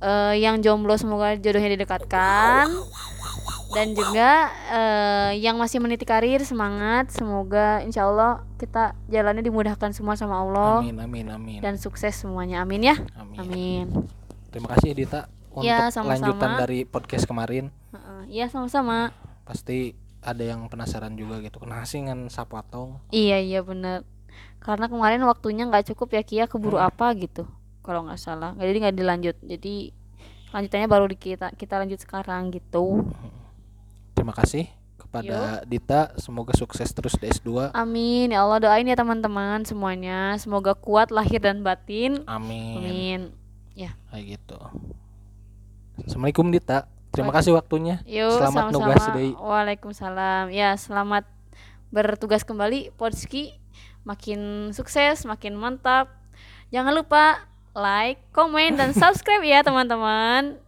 Eh, 0.01 0.33
Yang 0.37 0.65
jomblo 0.65 0.97
semoga 0.97 1.33
jodohnya 1.35 1.71
didekatkan. 1.71 2.67
Dan 3.71 3.95
juga 3.95 4.51
eh, 4.67 5.39
yang 5.39 5.55
masih 5.55 5.79
meniti 5.79 6.03
karir 6.03 6.41
semangat. 6.41 7.07
Semoga 7.09 7.79
insya 7.79 8.03
Allah 8.03 8.43
kita 8.57 8.97
jalannya 9.07 9.39
dimudahkan 9.41 9.93
semua 9.93 10.19
sama 10.19 10.37
Allah. 10.37 10.83
Amin 10.83 10.99
amin 10.99 11.27
amin. 11.29 11.59
Dan 11.61 11.77
sukses 11.77 12.11
semuanya. 12.11 12.59
Amin 12.59 12.83
ya? 12.83 12.99
Amin. 13.15 13.39
Amin. 13.39 13.85
Terima 14.49 14.75
kasih 14.75 14.91
Dita 14.91 15.31
untuk 15.49 15.63
Ya, 15.63 15.87
sama-sama. 15.87 16.11
lanjutan 16.33 16.51
dari 16.59 16.83
podcast 16.83 17.23
kemarin. 17.23 17.71
Iya 18.27 18.47
sama-sama. 18.47 19.15
Pasti 19.43 19.95
ada 20.19 20.43
yang 20.43 20.67
penasaran 20.67 21.15
juga 21.15 21.39
gitu. 21.39 21.57
Kenapa 21.57 21.83
sih 21.83 22.01
ngan 22.01 22.27
sapatong 22.27 22.99
Iya 23.09 23.39
iya 23.39 23.59
bener. 23.61 24.03
Karena 24.59 24.85
kemarin 24.85 25.23
waktunya 25.23 25.63
nggak 25.63 25.95
cukup 25.95 26.11
ya 26.11 26.21
Kia. 26.21 26.45
Keburu 26.45 26.75
Hmm. 26.75 26.87
apa 26.87 27.07
gitu 27.15 27.47
Kalau 27.82 28.06
nggak 28.06 28.22
salah. 28.22 28.54
Jadi 28.58 28.78
nggak 28.82 28.96
dilanjut. 28.98 29.38
Jadi 29.41 29.76
lanjutannya 30.52 30.88
baru 30.88 31.06
di 31.08 31.17
kita 31.17 31.54
kita 31.56 31.82
lanjut 31.82 32.00
sekarang 32.02 32.54
gitu. 32.54 33.06
Terima 34.13 34.34
kasih 34.36 34.70
kepada 35.00 35.65
Dita. 35.67 36.15
Semoga 36.15 36.56
sukses 36.56 36.88
terus 36.94 37.20
di 37.20 37.28
S2 37.28 37.76
Amin. 37.76 38.32
Ya 38.32 38.46
Allah 38.46 38.63
doain 38.63 38.88
ya 38.88 38.96
teman-teman 38.96 39.65
semuanya. 39.67 40.38
Semoga 40.38 40.78
kuat 40.78 41.10
lahir 41.10 41.41
dan 41.41 41.65
batin. 41.65 42.24
Amin, 42.30 42.78
Amin. 42.78 43.22
Kayak 44.12 44.38
gitu. 44.38 44.60
Assalamualaikum 46.04 46.52
Dita. 46.52 46.88
Terima 47.12 47.32
kasih 47.32 47.56
waktunya. 47.56 48.04
Yuk 48.08 48.39
Selamat 48.39 48.72
nugas 48.72 49.04
deui. 49.12 49.32
Waalaikumsalam. 49.36 50.52
Ya 50.52 50.76
selamat 50.76 51.28
bertugas 51.91 52.44
kembali 52.44 52.91
Podski. 52.96 53.56
Makin 54.04 54.72
sukses 54.76 55.24
makin 55.24 55.56
mantap. 55.56 56.12
Jangan 56.76 56.96
lupa 56.96 57.50
like 57.75 58.19
komen 58.36 58.75
dan 58.75 58.91
subscribe 58.91 59.43
ya 59.43 59.63
teman-teman 59.63 60.60